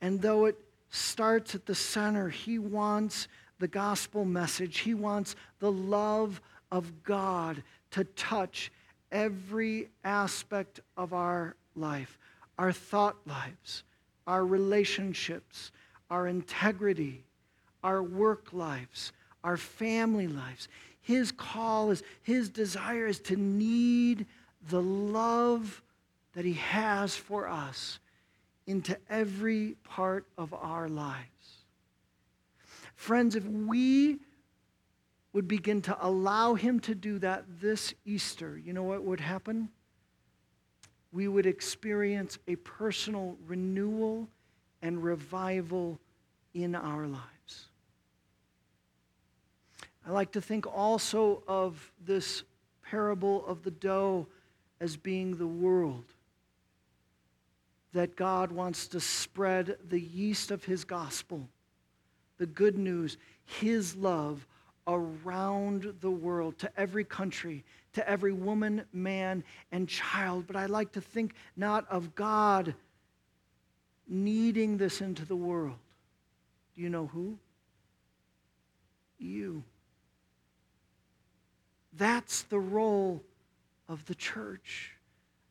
And 0.00 0.22
though 0.22 0.44
it 0.44 0.56
starts 0.90 1.56
at 1.56 1.66
the 1.66 1.74
center, 1.74 2.28
He 2.28 2.60
wants 2.60 3.26
the 3.58 3.68
gospel 3.68 4.24
message, 4.24 4.78
He 4.78 4.94
wants 4.94 5.34
the 5.58 5.72
love 5.72 6.40
of 6.70 7.02
God 7.02 7.62
to 7.92 8.04
touch 8.04 8.70
every 9.10 9.88
aspect 10.04 10.80
of 10.96 11.12
our 11.12 11.56
life 11.74 12.18
our 12.58 12.72
thought 12.72 13.16
lives, 13.26 13.82
our 14.26 14.44
relationships, 14.44 15.72
our 16.10 16.26
integrity, 16.26 17.24
our 17.82 18.02
work 18.02 18.52
lives, 18.52 19.12
our 19.44 19.56
family 19.56 20.26
lives. 20.26 20.68
His 21.00 21.30
call 21.30 21.90
is, 21.90 22.02
his 22.22 22.48
desire 22.48 23.06
is 23.06 23.20
to 23.20 23.36
knead 23.36 24.26
the 24.68 24.82
love 24.82 25.82
that 26.34 26.44
he 26.44 26.54
has 26.54 27.14
for 27.14 27.48
us 27.48 27.98
into 28.66 28.96
every 29.08 29.76
part 29.84 30.26
of 30.36 30.52
our 30.52 30.88
lives. 30.88 31.26
Friends, 32.96 33.36
if 33.36 33.44
we 33.44 34.18
would 35.32 35.46
begin 35.46 35.82
to 35.82 35.96
allow 36.00 36.54
him 36.54 36.80
to 36.80 36.94
do 36.94 37.18
that 37.18 37.44
this 37.60 37.94
Easter, 38.04 38.58
you 38.58 38.72
know 38.72 38.82
what 38.82 39.04
would 39.04 39.20
happen? 39.20 39.68
We 41.12 41.28
would 41.28 41.46
experience 41.46 42.38
a 42.46 42.56
personal 42.56 43.36
renewal 43.46 44.28
and 44.82 45.02
revival 45.02 45.98
in 46.54 46.74
our 46.74 47.06
lives. 47.06 47.66
I 50.06 50.10
like 50.10 50.32
to 50.32 50.40
think 50.40 50.66
also 50.66 51.42
of 51.48 51.90
this 52.04 52.44
parable 52.82 53.44
of 53.46 53.64
the 53.64 53.72
dough 53.72 54.26
as 54.80 54.96
being 54.96 55.36
the 55.36 55.46
world. 55.46 56.04
That 57.92 58.14
God 58.14 58.52
wants 58.52 58.88
to 58.88 59.00
spread 59.00 59.76
the 59.88 60.00
yeast 60.00 60.50
of 60.50 60.64
His 60.64 60.84
gospel, 60.84 61.48
the 62.38 62.46
good 62.46 62.78
news, 62.78 63.16
His 63.44 63.96
love 63.96 64.46
around 64.86 65.94
the 66.00 66.10
world, 66.10 66.58
to 66.58 66.70
every 66.76 67.04
country, 67.04 67.64
to 67.96 68.06
every 68.06 68.32
woman, 68.32 68.84
man, 68.92 69.42
and 69.72 69.88
child. 69.88 70.46
But 70.46 70.54
I 70.54 70.66
like 70.66 70.92
to 70.92 71.00
think 71.00 71.32
not 71.56 71.88
of 71.88 72.14
God 72.14 72.74
kneading 74.06 74.76
this 74.76 75.00
into 75.00 75.24
the 75.24 75.34
world. 75.34 75.78
Do 76.74 76.82
you 76.82 76.90
know 76.90 77.06
who? 77.06 77.38
You. 79.18 79.64
That's 81.94 82.42
the 82.42 82.58
role 82.58 83.22
of 83.88 84.04
the 84.04 84.14
church. 84.14 84.92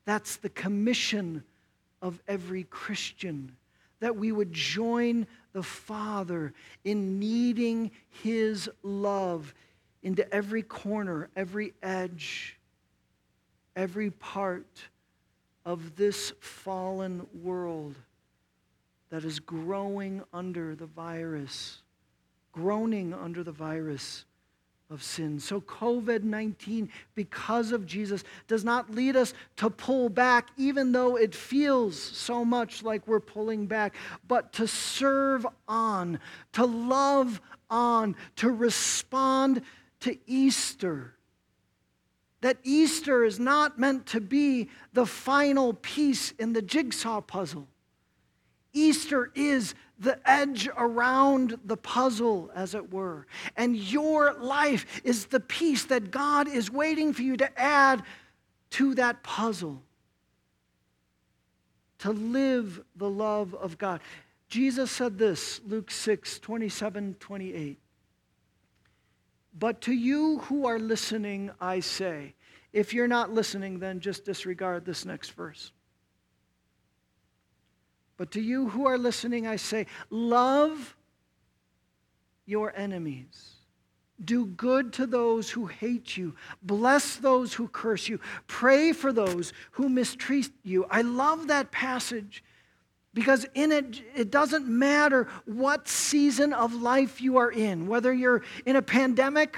That's 0.06 0.36
the 0.36 0.50
commission 0.50 1.44
of 2.00 2.22
every 2.28 2.66
Christian 2.66 3.56
that 4.02 4.16
we 4.16 4.32
would 4.32 4.54
join 4.54 5.26
the 5.54 5.64
Father 5.64 6.54
in 6.84 7.18
kneading 7.18 7.90
His 8.24 8.70
love 8.84 9.56
into 10.06 10.32
every 10.32 10.62
corner, 10.62 11.30
every 11.36 11.74
edge, 11.82 12.60
every 13.76 14.12
part 14.12 14.68
of 15.65 15.96
this 15.96 16.32
fallen 16.39 17.26
world 17.41 17.96
that 19.10 19.26
is 19.26 19.39
growing 19.39 20.22
under 20.32 20.76
the 20.76 20.86
virus, 20.86 21.82
groaning 22.52 23.15
under 23.15 23.44
the 23.44 23.52
virus 23.52 24.26
of 24.91 25.02
sin. 25.02 25.39
So, 25.39 25.60
COVID 25.62 26.22
19, 26.22 26.88
because 27.15 27.72
of 27.72 27.88
Jesus, 27.88 28.24
does 28.48 28.63
not 28.63 28.91
lead 28.91 29.15
us 29.15 29.34
to 29.56 29.72
pull 29.72 30.10
back, 30.10 30.50
even 30.56 30.91
though 30.91 31.15
it 31.15 31.34
feels 31.34 32.00
so 32.00 32.46
much 32.46 32.84
like 32.84 33.08
we're 33.08 33.20
pulling 33.20 33.65
back, 33.65 33.96
but 34.28 34.54
to 34.54 34.68
serve 34.68 35.48
on, 35.68 36.20
to 36.54 36.63
love 36.63 37.41
on, 37.72 38.15
to 38.36 38.52
respond 38.52 39.63
to 40.06 40.15
Easter. 40.28 41.15
That 42.41 42.58
Easter 42.62 43.26
is 43.26 43.39
not 43.39 43.80
meant 43.80 44.06
to 44.08 44.22
be 44.22 44.70
the 44.94 45.08
final 45.08 45.74
piece 45.74 46.30
in 46.38 46.54
the 46.54 46.62
jigsaw 46.62 47.22
puzzle. 47.22 47.68
Easter 48.72 49.32
is 49.34 49.74
the 49.98 50.20
edge 50.30 50.70
around 50.78 51.58
the 51.65 51.78
puzzle, 51.78 52.52
as 52.54 52.76
it 52.76 52.94
were. 52.94 53.26
And 53.58 53.76
your 53.76 54.36
life 54.36 55.02
is 55.04 55.26
the 55.26 55.39
piece 55.39 55.86
that 55.86 56.12
God 56.12 56.48
is 56.48 56.70
waiting 56.70 57.12
for 57.12 57.24
you 57.24 57.36
to 57.38 57.60
add 57.60 58.04
to 58.72 58.94
that 58.94 59.24
puzzle. 59.24 59.82
To 62.00 62.12
live 62.12 62.80
the 62.96 63.10
love 63.10 63.56
of 63.56 63.80
God. 63.80 64.02
Jesus 64.50 64.91
said 64.91 65.18
this, 65.18 65.62
Luke 65.65 65.89
6, 65.89 66.38
27, 66.38 67.15
28. 67.20 67.80
But 69.58 69.82
to 69.82 69.94
you 69.94 70.39
who 70.39 70.68
are 70.68 70.80
listening, 70.80 71.52
I 71.62 71.80
say, 71.80 72.34
if 72.74 72.94
you're 72.94 73.08
not 73.08 73.32
listening, 73.32 73.80
then 73.80 74.02
just 74.02 74.26
disregard 74.26 74.86
this 74.86 75.06
next 75.06 75.32
verse. 75.32 75.72
But 78.18 78.32
to 78.32 78.41
you 78.41 78.70
who 78.70 78.86
are 78.86 78.98
listening, 78.98 79.48
I 79.48 79.56
say, 79.56 79.88
love 80.10 80.96
your 82.46 82.74
enemies. 82.76 83.56
Do 84.24 84.46
good 84.46 84.94
to 84.94 85.06
those 85.06 85.50
who 85.50 85.65
hate 85.65 86.15
you. 86.15 86.36
Bless 86.62 87.18
those 87.18 87.54
who 87.54 87.68
curse 87.68 88.08
you. 88.08 88.20
Pray 88.48 88.94
for 88.94 89.12
those 89.12 89.52
who 89.72 89.89
mistreat 89.89 90.52
you. 90.63 90.86
I 90.89 91.02
love 91.02 91.48
that 91.48 91.72
passage 91.72 92.44
because 93.15 93.47
in 93.56 93.71
it, 93.71 94.01
it 94.13 94.30
doesn't 94.30 94.67
matter 94.67 95.28
what 95.45 95.88
season 95.88 96.54
of 96.54 96.73
life 96.73 97.21
you 97.21 97.38
are 97.38 97.51
in, 97.51 97.88
whether 97.88 98.13
you're 98.13 98.43
in 98.65 98.75
a 98.75 98.82
pandemic 98.82 99.58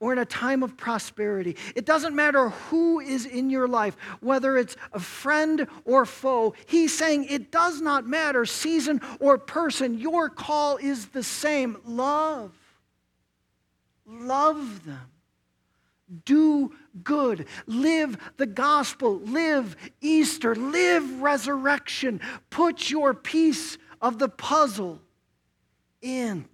or 0.00 0.12
in 0.12 0.18
a 0.18 0.24
time 0.24 0.62
of 0.62 0.76
prosperity. 0.76 1.56
It 1.76 1.86
doesn't 1.86 2.16
matter 2.16 2.48
who 2.48 2.98
is 3.00 3.26
in 3.26 3.48
your 3.48 3.68
life, 3.68 3.96
whether 4.20 4.58
it's 4.58 4.76
a 4.92 4.98
friend 4.98 5.68
or 5.84 6.04
foe. 6.04 6.54
He's 6.66 6.96
saying 6.96 7.26
it 7.30 7.52
does 7.52 7.80
not 7.80 8.06
matter, 8.06 8.44
season 8.44 9.00
or 9.20 9.38
person. 9.38 9.96
Your 9.98 10.28
call 10.28 10.78
is 10.78 11.06
the 11.08 11.22
same 11.22 11.76
love. 11.86 12.52
Love 14.04 14.84
them. 14.84 15.10
Do 16.24 16.74
good. 17.02 17.46
Live 17.66 18.16
the 18.36 18.46
gospel. 18.46 19.18
Live 19.20 19.76
Easter. 20.00 20.54
Live 20.54 21.20
resurrection. 21.20 22.20
Put 22.50 22.90
your 22.90 23.14
piece 23.14 23.78
of 24.00 24.18
the 24.18 24.28
puzzle 24.28 25.00
in. 26.02 26.46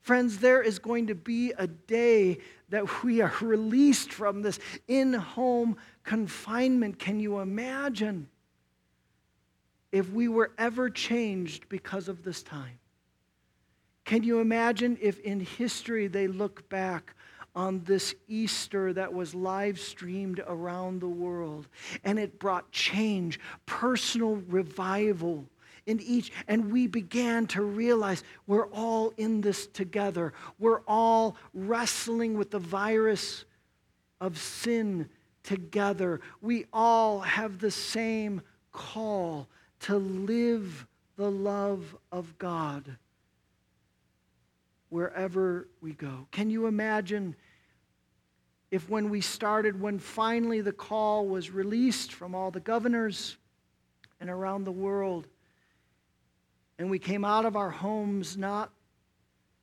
Friends, 0.00 0.38
there 0.38 0.62
is 0.62 0.78
going 0.78 1.08
to 1.08 1.14
be 1.14 1.52
a 1.58 1.66
day 1.66 2.38
that 2.70 3.02
we 3.02 3.20
are 3.20 3.32
released 3.40 4.12
from 4.12 4.42
this 4.42 4.58
in 4.86 5.12
home 5.12 5.76
confinement. 6.02 6.98
Can 6.98 7.20
you 7.20 7.40
imagine 7.40 8.28
if 9.92 10.10
we 10.10 10.28
were 10.28 10.52
ever 10.58 10.88
changed 10.88 11.68
because 11.68 12.08
of 12.08 12.22
this 12.22 12.42
time? 12.42 12.78
Can 14.04 14.22
you 14.22 14.40
imagine 14.40 14.96
if 15.02 15.18
in 15.20 15.40
history 15.40 16.06
they 16.06 16.26
look 16.26 16.66
back 16.70 17.14
on 17.58 17.82
this 17.82 18.14
Easter 18.28 18.92
that 18.92 19.12
was 19.12 19.34
live 19.34 19.80
streamed 19.80 20.40
around 20.46 21.00
the 21.00 21.08
world 21.08 21.66
and 22.04 22.16
it 22.16 22.38
brought 22.38 22.70
change, 22.70 23.40
personal 23.66 24.36
revival 24.46 25.44
in 25.84 25.98
each. 26.00 26.30
And 26.46 26.70
we 26.70 26.86
began 26.86 27.48
to 27.48 27.62
realize 27.62 28.22
we're 28.46 28.68
all 28.68 29.12
in 29.16 29.40
this 29.40 29.66
together. 29.66 30.34
We're 30.60 30.82
all 30.86 31.36
wrestling 31.52 32.38
with 32.38 32.52
the 32.52 32.60
virus 32.60 33.44
of 34.20 34.38
sin 34.38 35.08
together. 35.42 36.20
We 36.40 36.66
all 36.72 37.18
have 37.18 37.58
the 37.58 37.72
same 37.72 38.40
call 38.70 39.48
to 39.80 39.96
live 39.96 40.86
the 41.16 41.28
love 41.28 41.96
of 42.12 42.38
God 42.38 42.96
wherever 44.90 45.66
we 45.80 45.92
go. 45.92 46.28
Can 46.30 46.50
you 46.50 46.66
imagine 46.66 47.34
if, 48.70 48.88
when 48.88 49.08
we 49.08 49.20
started, 49.20 49.80
when 49.80 49.98
finally 49.98 50.60
the 50.60 50.72
call 50.72 51.26
was 51.26 51.50
released 51.50 52.12
from 52.12 52.34
all 52.34 52.50
the 52.50 52.60
governors 52.60 53.36
and 54.20 54.28
around 54.28 54.64
the 54.64 54.72
world, 54.72 55.26
and 56.78 56.90
we 56.90 56.98
came 56.98 57.24
out 57.24 57.44
of 57.44 57.56
our 57.56 57.70
homes 57.70 58.36
not 58.36 58.70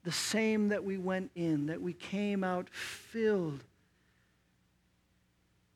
the 0.03 0.11
same 0.11 0.69
that 0.69 0.83
we 0.83 0.97
went 0.97 1.31
in, 1.35 1.67
that 1.67 1.81
we 1.81 1.93
came 1.93 2.43
out 2.43 2.69
filled 2.69 3.63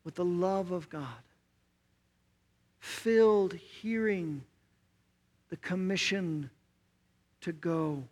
with 0.03 0.15
the 0.15 0.25
love 0.25 0.71
of 0.71 0.89
God, 0.89 1.07
filled 2.79 3.53
hearing 3.53 4.43
the 5.49 5.57
commission 5.57 6.49
to 7.41 7.51
go. 7.51 8.03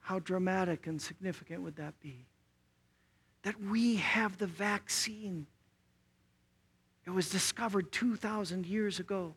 How 0.00 0.18
dramatic 0.18 0.86
and 0.86 1.00
significant 1.00 1.62
would 1.62 1.76
that 1.76 1.98
be? 2.00 2.26
That 3.42 3.60
we 3.60 3.96
have 3.96 4.38
the 4.38 4.46
vaccine. 4.46 5.46
It 7.06 7.10
was 7.10 7.30
discovered 7.30 7.90
2,000 7.92 8.66
years 8.66 9.00
ago. 9.00 9.34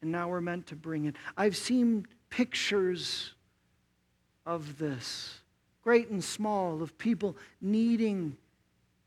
And 0.00 0.10
now 0.10 0.28
we're 0.28 0.40
meant 0.40 0.66
to 0.68 0.76
bring 0.76 1.04
it. 1.04 1.14
I've 1.36 1.56
seen 1.56 2.06
pictures 2.28 3.34
of 4.44 4.78
this, 4.78 5.38
great 5.82 6.08
and 6.10 6.22
small, 6.22 6.82
of 6.82 6.98
people 6.98 7.36
kneading 7.60 8.36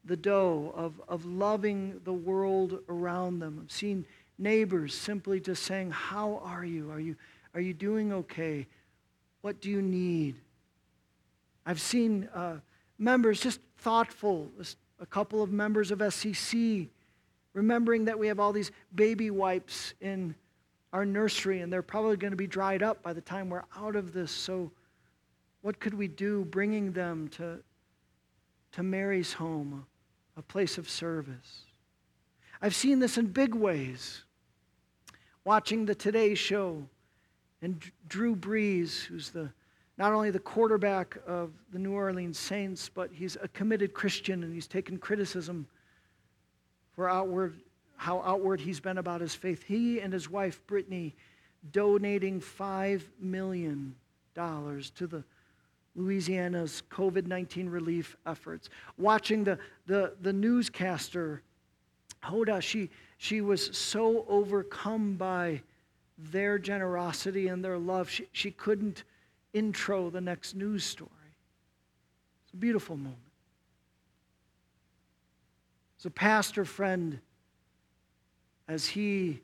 the 0.05 0.15
dough, 0.15 0.71
of, 0.75 1.01
of 1.07 1.25
loving 1.25 1.99
the 2.03 2.13
world 2.13 2.79
around 2.87 3.39
them. 3.39 3.59
I've 3.61 3.71
seen 3.71 4.05
neighbors 4.37 4.93
simply 4.93 5.39
just 5.39 5.63
saying, 5.63 5.91
How 5.91 6.41
are 6.43 6.63
you? 6.63 6.91
Are 6.91 6.99
you, 6.99 7.15
are 7.53 7.61
you 7.61 7.73
doing 7.73 8.13
okay? 8.13 8.67
What 9.41 9.59
do 9.61 9.69
you 9.69 9.81
need? 9.81 10.35
I've 11.65 11.81
seen 11.81 12.29
uh, 12.33 12.57
members 12.97 13.39
just 13.39 13.59
thoughtful, 13.77 14.51
a 14.99 15.05
couple 15.05 15.41
of 15.43 15.51
members 15.51 15.91
of 15.91 15.99
SCC, 15.99 16.89
remembering 17.53 18.05
that 18.05 18.17
we 18.17 18.27
have 18.27 18.39
all 18.39 18.53
these 18.53 18.71
baby 18.93 19.31
wipes 19.31 19.93
in 20.01 20.35
our 20.93 21.05
nursery 21.05 21.61
and 21.61 21.71
they're 21.71 21.81
probably 21.81 22.15
going 22.15 22.31
to 22.31 22.37
be 22.37 22.47
dried 22.47 22.81
up 22.81 23.03
by 23.03 23.13
the 23.13 23.21
time 23.21 23.49
we're 23.49 23.63
out 23.77 23.95
of 23.95 24.13
this. 24.13 24.31
So, 24.31 24.71
what 25.61 25.79
could 25.79 25.93
we 25.93 26.07
do 26.07 26.45
bringing 26.45 26.91
them 26.91 27.27
to, 27.29 27.59
to 28.73 28.83
Mary's 28.83 29.33
home, 29.33 29.85
a 30.37 30.41
place 30.41 30.77
of 30.77 30.87
service? 30.89 31.63
I've 32.61 32.75
seen 32.75 32.99
this 32.99 33.17
in 33.17 33.27
big 33.27 33.55
ways. 33.55 34.23
Watching 35.43 35.85
the 35.85 35.95
Today 35.95 36.33
Show 36.35 36.87
and 37.61 37.81
Drew 38.07 38.35
Brees, 38.35 39.03
who's 39.03 39.31
the 39.31 39.49
not 39.97 40.13
only 40.13 40.29
the 40.29 40.39
quarterback 40.39 41.17
of 41.25 41.51
the 41.71 41.79
New 41.79 41.93
Orleans 41.93 42.37
Saints, 42.37 42.89
but 42.89 43.11
he's 43.13 43.37
a 43.41 43.47
committed 43.49 43.93
Christian 43.93 44.43
and 44.43 44.53
he's 44.53 44.67
taken 44.67 44.97
criticism 44.97 45.67
for 46.95 47.09
outward, 47.09 47.55
how 47.95 48.21
outward 48.21 48.59
he's 48.59 48.79
been 48.79 48.97
about 48.97 49.21
his 49.21 49.35
faith. 49.35 49.63
He 49.63 49.99
and 50.01 50.11
his 50.11 50.29
wife, 50.29 50.65
Brittany, 50.67 51.15
donating 51.71 52.41
$5 52.41 53.03
million 53.19 53.95
to 54.35 55.07
the 55.07 55.23
Louisiana's 55.95 56.83
COVID 56.91 57.25
19 57.25 57.69
relief 57.69 58.17
efforts. 58.25 58.69
Watching 58.97 59.45
the, 59.45 59.57
the, 59.87 60.13
the 60.21 60.33
newscaster, 60.33 61.41
Hoda, 62.21 62.61
she, 62.61 62.89
she 63.17 63.39
was 63.39 63.77
so 63.77 64.25
overcome 64.27 65.15
by 65.15 65.61
their 66.17 66.59
generosity 66.59 67.47
and 67.47 67.63
their 67.63 67.77
love, 67.77 68.09
she, 68.09 68.27
she 68.33 68.51
couldn't 68.51 69.03
intro 69.55 70.11
the 70.11 70.21
next 70.21 70.53
news 70.53 70.83
story. 70.83 71.09
It's 72.43 72.53
a 72.53 72.57
beautiful 72.57 72.95
moment. 72.95 73.17
A 76.05 76.09
pastor 76.11 76.65
friend, 76.65 77.19
as 78.67 78.85
he 78.85 79.39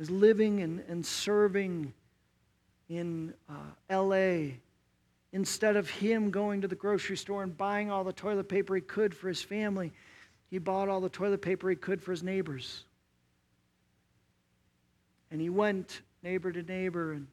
is 0.00 0.10
living 0.10 0.62
and, 0.62 0.82
and 0.88 1.06
serving 1.06 1.92
in 2.88 3.32
uh, 3.48 3.96
LA, 3.96 4.54
instead 5.32 5.76
of 5.76 5.88
him 5.88 6.32
going 6.32 6.60
to 6.62 6.66
the 6.66 6.74
grocery 6.74 7.16
store 7.16 7.44
and 7.44 7.56
buying 7.56 7.88
all 7.88 8.02
the 8.02 8.12
toilet 8.12 8.48
paper 8.48 8.74
he 8.74 8.80
could 8.80 9.14
for 9.14 9.28
his 9.28 9.40
family, 9.40 9.92
he 10.50 10.58
bought 10.58 10.88
all 10.88 11.00
the 11.00 11.08
toilet 11.08 11.40
paper 11.40 11.70
he 11.70 11.76
could 11.76 12.02
for 12.02 12.10
his 12.10 12.24
neighbors. 12.24 12.82
And 15.30 15.40
he 15.40 15.50
went 15.50 16.02
neighbor 16.24 16.50
to 16.50 16.64
neighbor 16.64 17.12
and, 17.12 17.28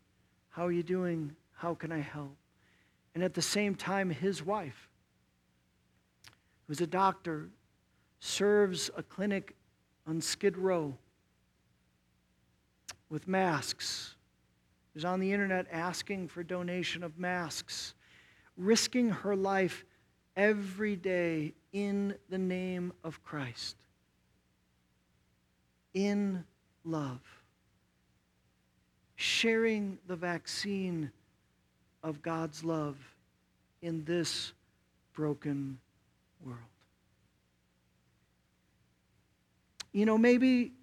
How 0.52 0.68
are 0.68 0.72
you 0.72 0.84
doing? 0.84 1.36
How 1.58 1.74
can 1.74 1.92
I 1.92 2.00
help? 2.00 2.38
And 3.16 3.24
at 3.24 3.34
the 3.34 3.42
same 3.42 3.74
time, 3.74 4.12
his 4.12 4.44
wife, 4.44 4.90
who's 6.68 6.82
a 6.82 6.88
doctor, 6.88 7.50
serves 8.20 8.92
a 8.96 9.02
clinic 9.02 9.56
on 10.06 10.22
Skid 10.22 10.56
Row 10.56 10.94
with 13.10 13.28
masks, 13.28 14.16
is 14.96 15.04
on 15.04 15.20
the 15.20 15.34
internet 15.34 15.66
asking 15.72 16.28
for 16.28 16.44
donation 16.44 17.04
of 17.04 17.18
masks, 17.18 17.96
risking 18.56 19.10
her 19.10 19.36
life 19.36 19.84
every 20.36 20.96
day 20.96 21.54
in 21.74 22.16
the 22.30 22.38
name 22.38 22.94
of 23.04 23.24
Christ, 23.24 23.78
in 25.96 26.44
love, 26.84 27.22
sharing 29.16 29.98
the 30.06 30.16
vaccine 30.16 31.12
of 32.04 32.22
God's 32.22 32.64
love 32.64 32.96
in 33.82 34.04
this 34.06 34.54
broken 35.14 35.80
world. 36.44 36.60
You 39.92 40.06
know, 40.06 40.18
maybe 40.18 40.74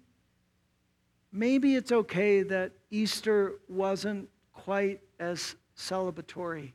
maybe 1.31 1.75
it's 1.75 1.91
okay 1.91 2.43
that 2.43 2.71
Easter 2.91 3.53
wasn't 3.67 4.29
quite 4.53 5.01
as 5.19 5.55
celebratory 5.77 6.71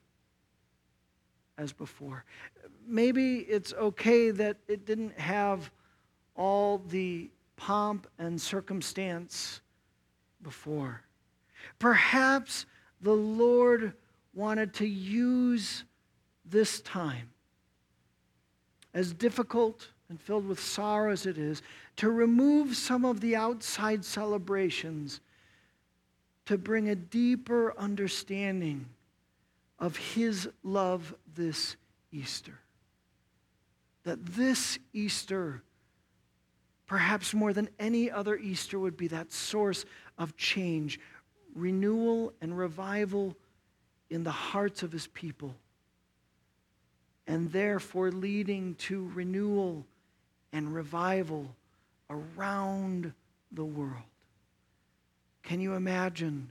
as 1.58 1.72
before. 1.72 2.24
Maybe 2.86 3.38
it's 3.40 3.72
okay 3.74 4.30
that 4.30 4.56
it 4.68 4.86
didn't 4.86 5.18
have 5.18 5.70
all 6.34 6.78
the 6.88 7.30
pomp 7.56 8.06
and 8.18 8.40
circumstance 8.40 9.60
before. 10.42 11.02
Perhaps 11.78 12.64
the 13.02 13.12
Lord 13.12 13.92
wanted 14.34 14.74
to 14.74 14.86
use 14.86 15.84
this 16.44 16.80
time, 16.80 17.30
as 18.94 19.12
difficult 19.12 19.88
and 20.08 20.20
filled 20.20 20.46
with 20.46 20.60
sorrow 20.60 21.12
as 21.12 21.26
it 21.26 21.38
is, 21.38 21.62
to 21.96 22.10
remove 22.10 22.76
some 22.76 23.04
of 23.04 23.20
the 23.20 23.36
outside 23.36 24.04
celebrations 24.04 25.20
to 26.46 26.58
bring 26.58 26.88
a 26.88 26.96
deeper 26.96 27.72
understanding 27.78 28.86
of 29.78 29.96
His 29.96 30.48
love 30.64 31.14
this 31.34 31.76
Easter. 32.10 32.58
That 34.02 34.24
this 34.26 34.78
Easter, 34.92 35.62
perhaps 36.86 37.32
more 37.32 37.52
than 37.52 37.68
any 37.78 38.10
other 38.10 38.36
Easter, 38.36 38.78
would 38.78 38.96
be 38.96 39.06
that 39.08 39.32
source 39.32 39.84
of 40.18 40.36
change, 40.36 40.98
renewal, 41.54 42.32
and 42.40 42.58
revival 42.58 43.36
in 44.10 44.24
the 44.24 44.30
hearts 44.30 44.82
of 44.82 44.92
his 44.92 45.06
people, 45.06 45.54
and 47.26 47.52
therefore 47.52 48.10
leading 48.10 48.74
to 48.74 49.10
renewal 49.14 49.86
and 50.52 50.74
revival 50.74 51.54
around 52.10 53.12
the 53.52 53.64
world. 53.64 54.02
Can 55.42 55.60
you 55.60 55.74
imagine 55.74 56.50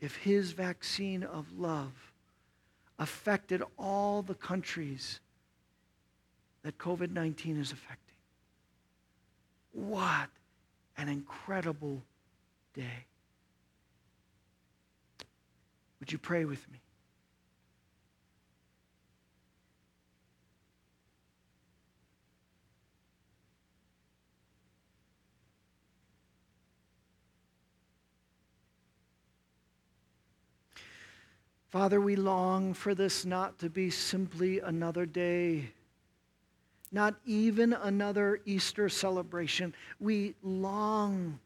if 0.00 0.16
his 0.16 0.52
vaccine 0.52 1.22
of 1.22 1.58
love 1.58 2.12
affected 2.98 3.62
all 3.78 4.22
the 4.22 4.34
countries 4.34 5.20
that 6.62 6.78
COVID 6.78 7.10
19 7.10 7.58
is 7.58 7.72
affecting? 7.72 8.14
What 9.72 10.28
an 10.96 11.08
incredible 11.08 12.02
day. 12.74 13.06
Would 16.00 16.12
you 16.12 16.18
pray 16.18 16.44
with 16.44 16.70
me? 16.70 16.80
Father, 31.68 32.00
we 32.00 32.16
long 32.16 32.72
for 32.72 32.94
this 32.94 33.26
not 33.26 33.58
to 33.58 33.68
be 33.68 33.90
simply 33.90 34.60
another 34.60 35.04
day, 35.04 35.72
not 36.90 37.16
even 37.26 37.74
another 37.74 38.40
Easter 38.46 38.88
celebration. 38.88 39.74
We 40.00 40.36
long 40.42 41.38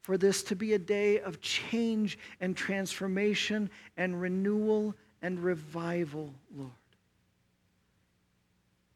for 0.00 0.16
this 0.16 0.42
to 0.44 0.56
be 0.56 0.74
a 0.74 0.78
day 0.78 1.20
of 1.20 1.40
change 1.40 2.18
and 2.40 2.56
transformation 2.56 3.70
and 3.96 4.20
renewal 4.20 4.94
and 5.22 5.38
revival, 5.38 6.32
Lord. 6.56 6.70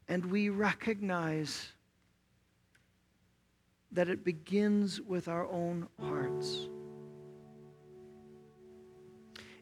And 0.07 0.25
we 0.25 0.49
recognize 0.49 1.71
that 3.91 4.09
it 4.09 4.23
begins 4.23 5.01
with 5.01 5.27
our 5.27 5.47
own 5.47 5.87
hearts. 5.99 6.67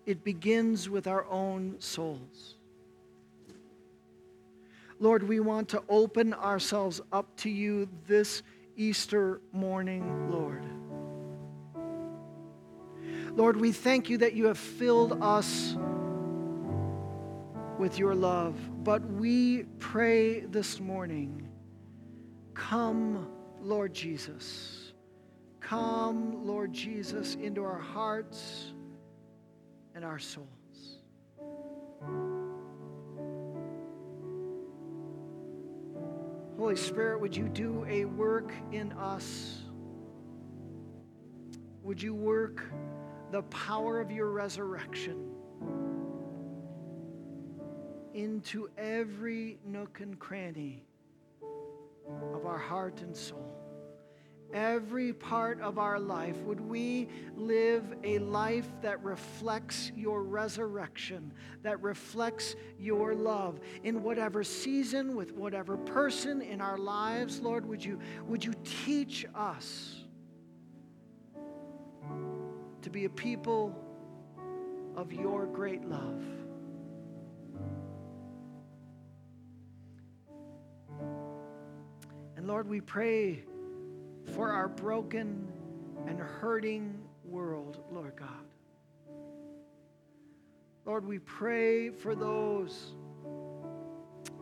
It 0.05 0.23
begins 0.23 0.89
with 0.89 1.07
our 1.07 1.25
own 1.29 1.75
souls. 1.79 2.55
Lord, 4.99 5.27
we 5.27 5.39
want 5.39 5.69
to 5.69 5.83
open 5.87 6.33
ourselves 6.33 7.01
up 7.11 7.35
to 7.37 7.49
you 7.49 7.87
this 8.07 8.41
Easter 8.75 9.39
morning, 9.51 10.31
Lord. 10.31 10.82
Lord, 13.35 13.59
we 13.59 13.71
thank 13.71 14.11
you 14.11 14.19
that 14.19 14.33
you 14.33 14.45
have 14.45 14.59
filled 14.59 15.21
us 15.21 15.75
with 17.79 17.97
your 17.97 18.13
love. 18.13 18.55
But 18.83 19.01
we 19.03 19.63
pray 19.79 20.41
this 20.41 20.79
morning 20.79 21.49
come, 22.53 23.27
Lord 23.59 23.93
Jesus. 23.93 24.93
Come, 25.59 26.45
Lord 26.45 26.73
Jesus, 26.73 27.35
into 27.35 27.63
our 27.63 27.79
hearts 27.79 28.73
and 29.95 30.05
our 30.05 30.19
souls. 30.19 30.47
Holy 36.57 36.75
Spirit, 36.75 37.19
would 37.19 37.35
you 37.35 37.49
do 37.49 37.83
a 37.89 38.05
work 38.05 38.53
in 38.71 38.91
us? 38.93 39.63
Would 41.81 42.01
you 42.01 42.13
work 42.13 42.63
the 43.33 43.41
power 43.43 43.99
of 43.99 44.11
your 44.11 44.29
resurrection 44.29 45.31
into 48.13 48.69
every 48.77 49.57
nook 49.65 50.01
and 50.01 50.19
cranny 50.19 50.85
of 52.31 52.45
our 52.45 52.59
heart 52.59 53.01
and 53.01 53.17
soul? 53.17 53.59
every 54.53 55.11
part 55.11 55.59
of 55.61 55.79
our 55.79 55.99
life, 55.99 56.37
would 56.43 56.61
we 56.61 57.09
live 57.35 57.83
a 58.03 58.19
life 58.19 58.67
that 58.83 59.03
reflects 59.03 59.91
your 59.95 60.21
resurrection, 60.21 61.33
that 61.63 61.81
reflects 61.81 62.55
your 62.77 63.15
love 63.15 63.59
in 63.83 64.03
whatever 64.03 64.43
season, 64.43 65.15
with 65.15 65.31
whatever 65.31 65.75
person 65.75 66.39
in 66.43 66.61
our 66.61 66.77
lives, 66.77 67.39
Lord, 67.39 67.65
would 67.65 67.83
you, 67.83 67.97
would 68.27 68.45
you 68.45 68.53
teach 68.63 69.25
us 69.33 70.02
to 72.83 72.89
be 72.89 73.05
a 73.05 73.09
people 73.09 73.75
of 74.95 75.11
your 75.11 75.45
great 75.47 75.83
love? 75.85 76.23
And 82.35 82.45
Lord, 82.45 82.67
we 82.67 82.81
pray 82.81 83.43
for 84.35 84.51
our 84.51 84.67
broken 84.67 85.47
and 86.07 86.19
hurting 86.19 87.01
world, 87.23 87.81
Lord 87.89 88.17
God. 88.17 88.29
Lord, 90.85 91.05
we 91.07 91.19
pray 91.19 91.89
for 91.89 92.15
those 92.15 92.95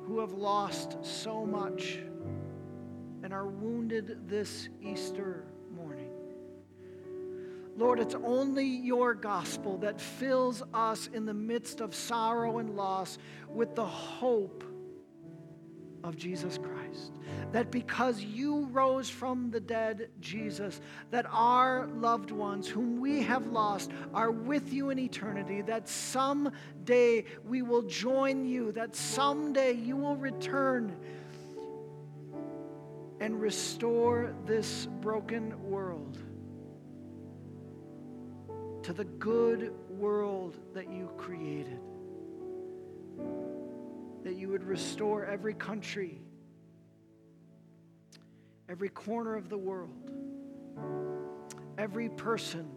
who 0.07 0.19
have 0.19 0.33
lost 0.33 0.97
so 1.03 1.45
much 1.45 1.99
and 3.21 3.31
are 3.31 3.47
wounded 3.47 4.27
this 4.27 4.69
Easter. 4.81 5.43
Lord, 7.81 7.99
it's 7.99 8.13
only 8.13 8.63
your 8.63 9.15
gospel 9.15 9.79
that 9.79 9.99
fills 9.99 10.61
us 10.71 11.07
in 11.07 11.25
the 11.25 11.33
midst 11.33 11.81
of 11.81 11.95
sorrow 11.95 12.59
and 12.59 12.75
loss 12.75 13.17
with 13.49 13.73
the 13.73 13.87
hope 13.87 14.63
of 16.03 16.15
Jesus 16.15 16.59
Christ. 16.59 17.13
That 17.53 17.71
because 17.71 18.21
you 18.21 18.67
rose 18.67 19.09
from 19.09 19.49
the 19.49 19.59
dead, 19.59 20.11
Jesus, 20.19 20.79
that 21.09 21.25
our 21.31 21.87
loved 21.87 22.29
ones 22.29 22.67
whom 22.67 22.99
we 22.99 23.23
have 23.23 23.47
lost 23.47 23.89
are 24.13 24.29
with 24.29 24.71
you 24.71 24.91
in 24.91 24.99
eternity, 24.99 25.63
that 25.63 25.89
someday 25.89 27.25
we 27.43 27.63
will 27.63 27.83
join 27.83 28.45
you, 28.45 28.71
that 28.73 28.95
someday 28.95 29.73
you 29.73 29.97
will 29.97 30.17
return 30.17 30.95
and 33.19 33.41
restore 33.41 34.35
this 34.45 34.85
broken 35.01 35.59
world 35.67 36.19
to 38.83 38.93
the 38.93 39.05
good 39.05 39.73
world 39.89 40.57
that 40.73 40.91
you 40.91 41.11
created 41.17 41.79
that 44.23 44.35
you 44.35 44.49
would 44.49 44.63
restore 44.63 45.25
every 45.25 45.53
country, 45.53 46.21
every 48.69 48.89
corner 48.89 49.35
of 49.35 49.49
the 49.49 49.57
world, 49.57 50.11
every 51.77 52.09
person, 52.09 52.69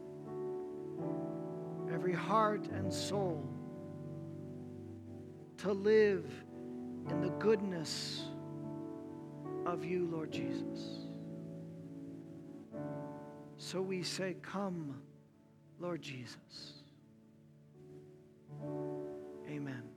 every 1.92 2.14
heart 2.14 2.66
and 2.68 2.92
soul 2.92 3.46
to 5.59 5.72
live 5.72 6.24
in 7.11 7.20
the 7.20 7.30
goodness 7.30 8.22
of 9.66 9.84
you, 9.84 10.09
Lord 10.11 10.32
Jesus. 10.32 11.07
So 13.59 13.80
we 13.80 14.02
say, 14.02 14.36
Come, 14.42 15.00
Lord 15.85 16.01
Jesus. 16.01 16.80
Amen. 19.47 19.93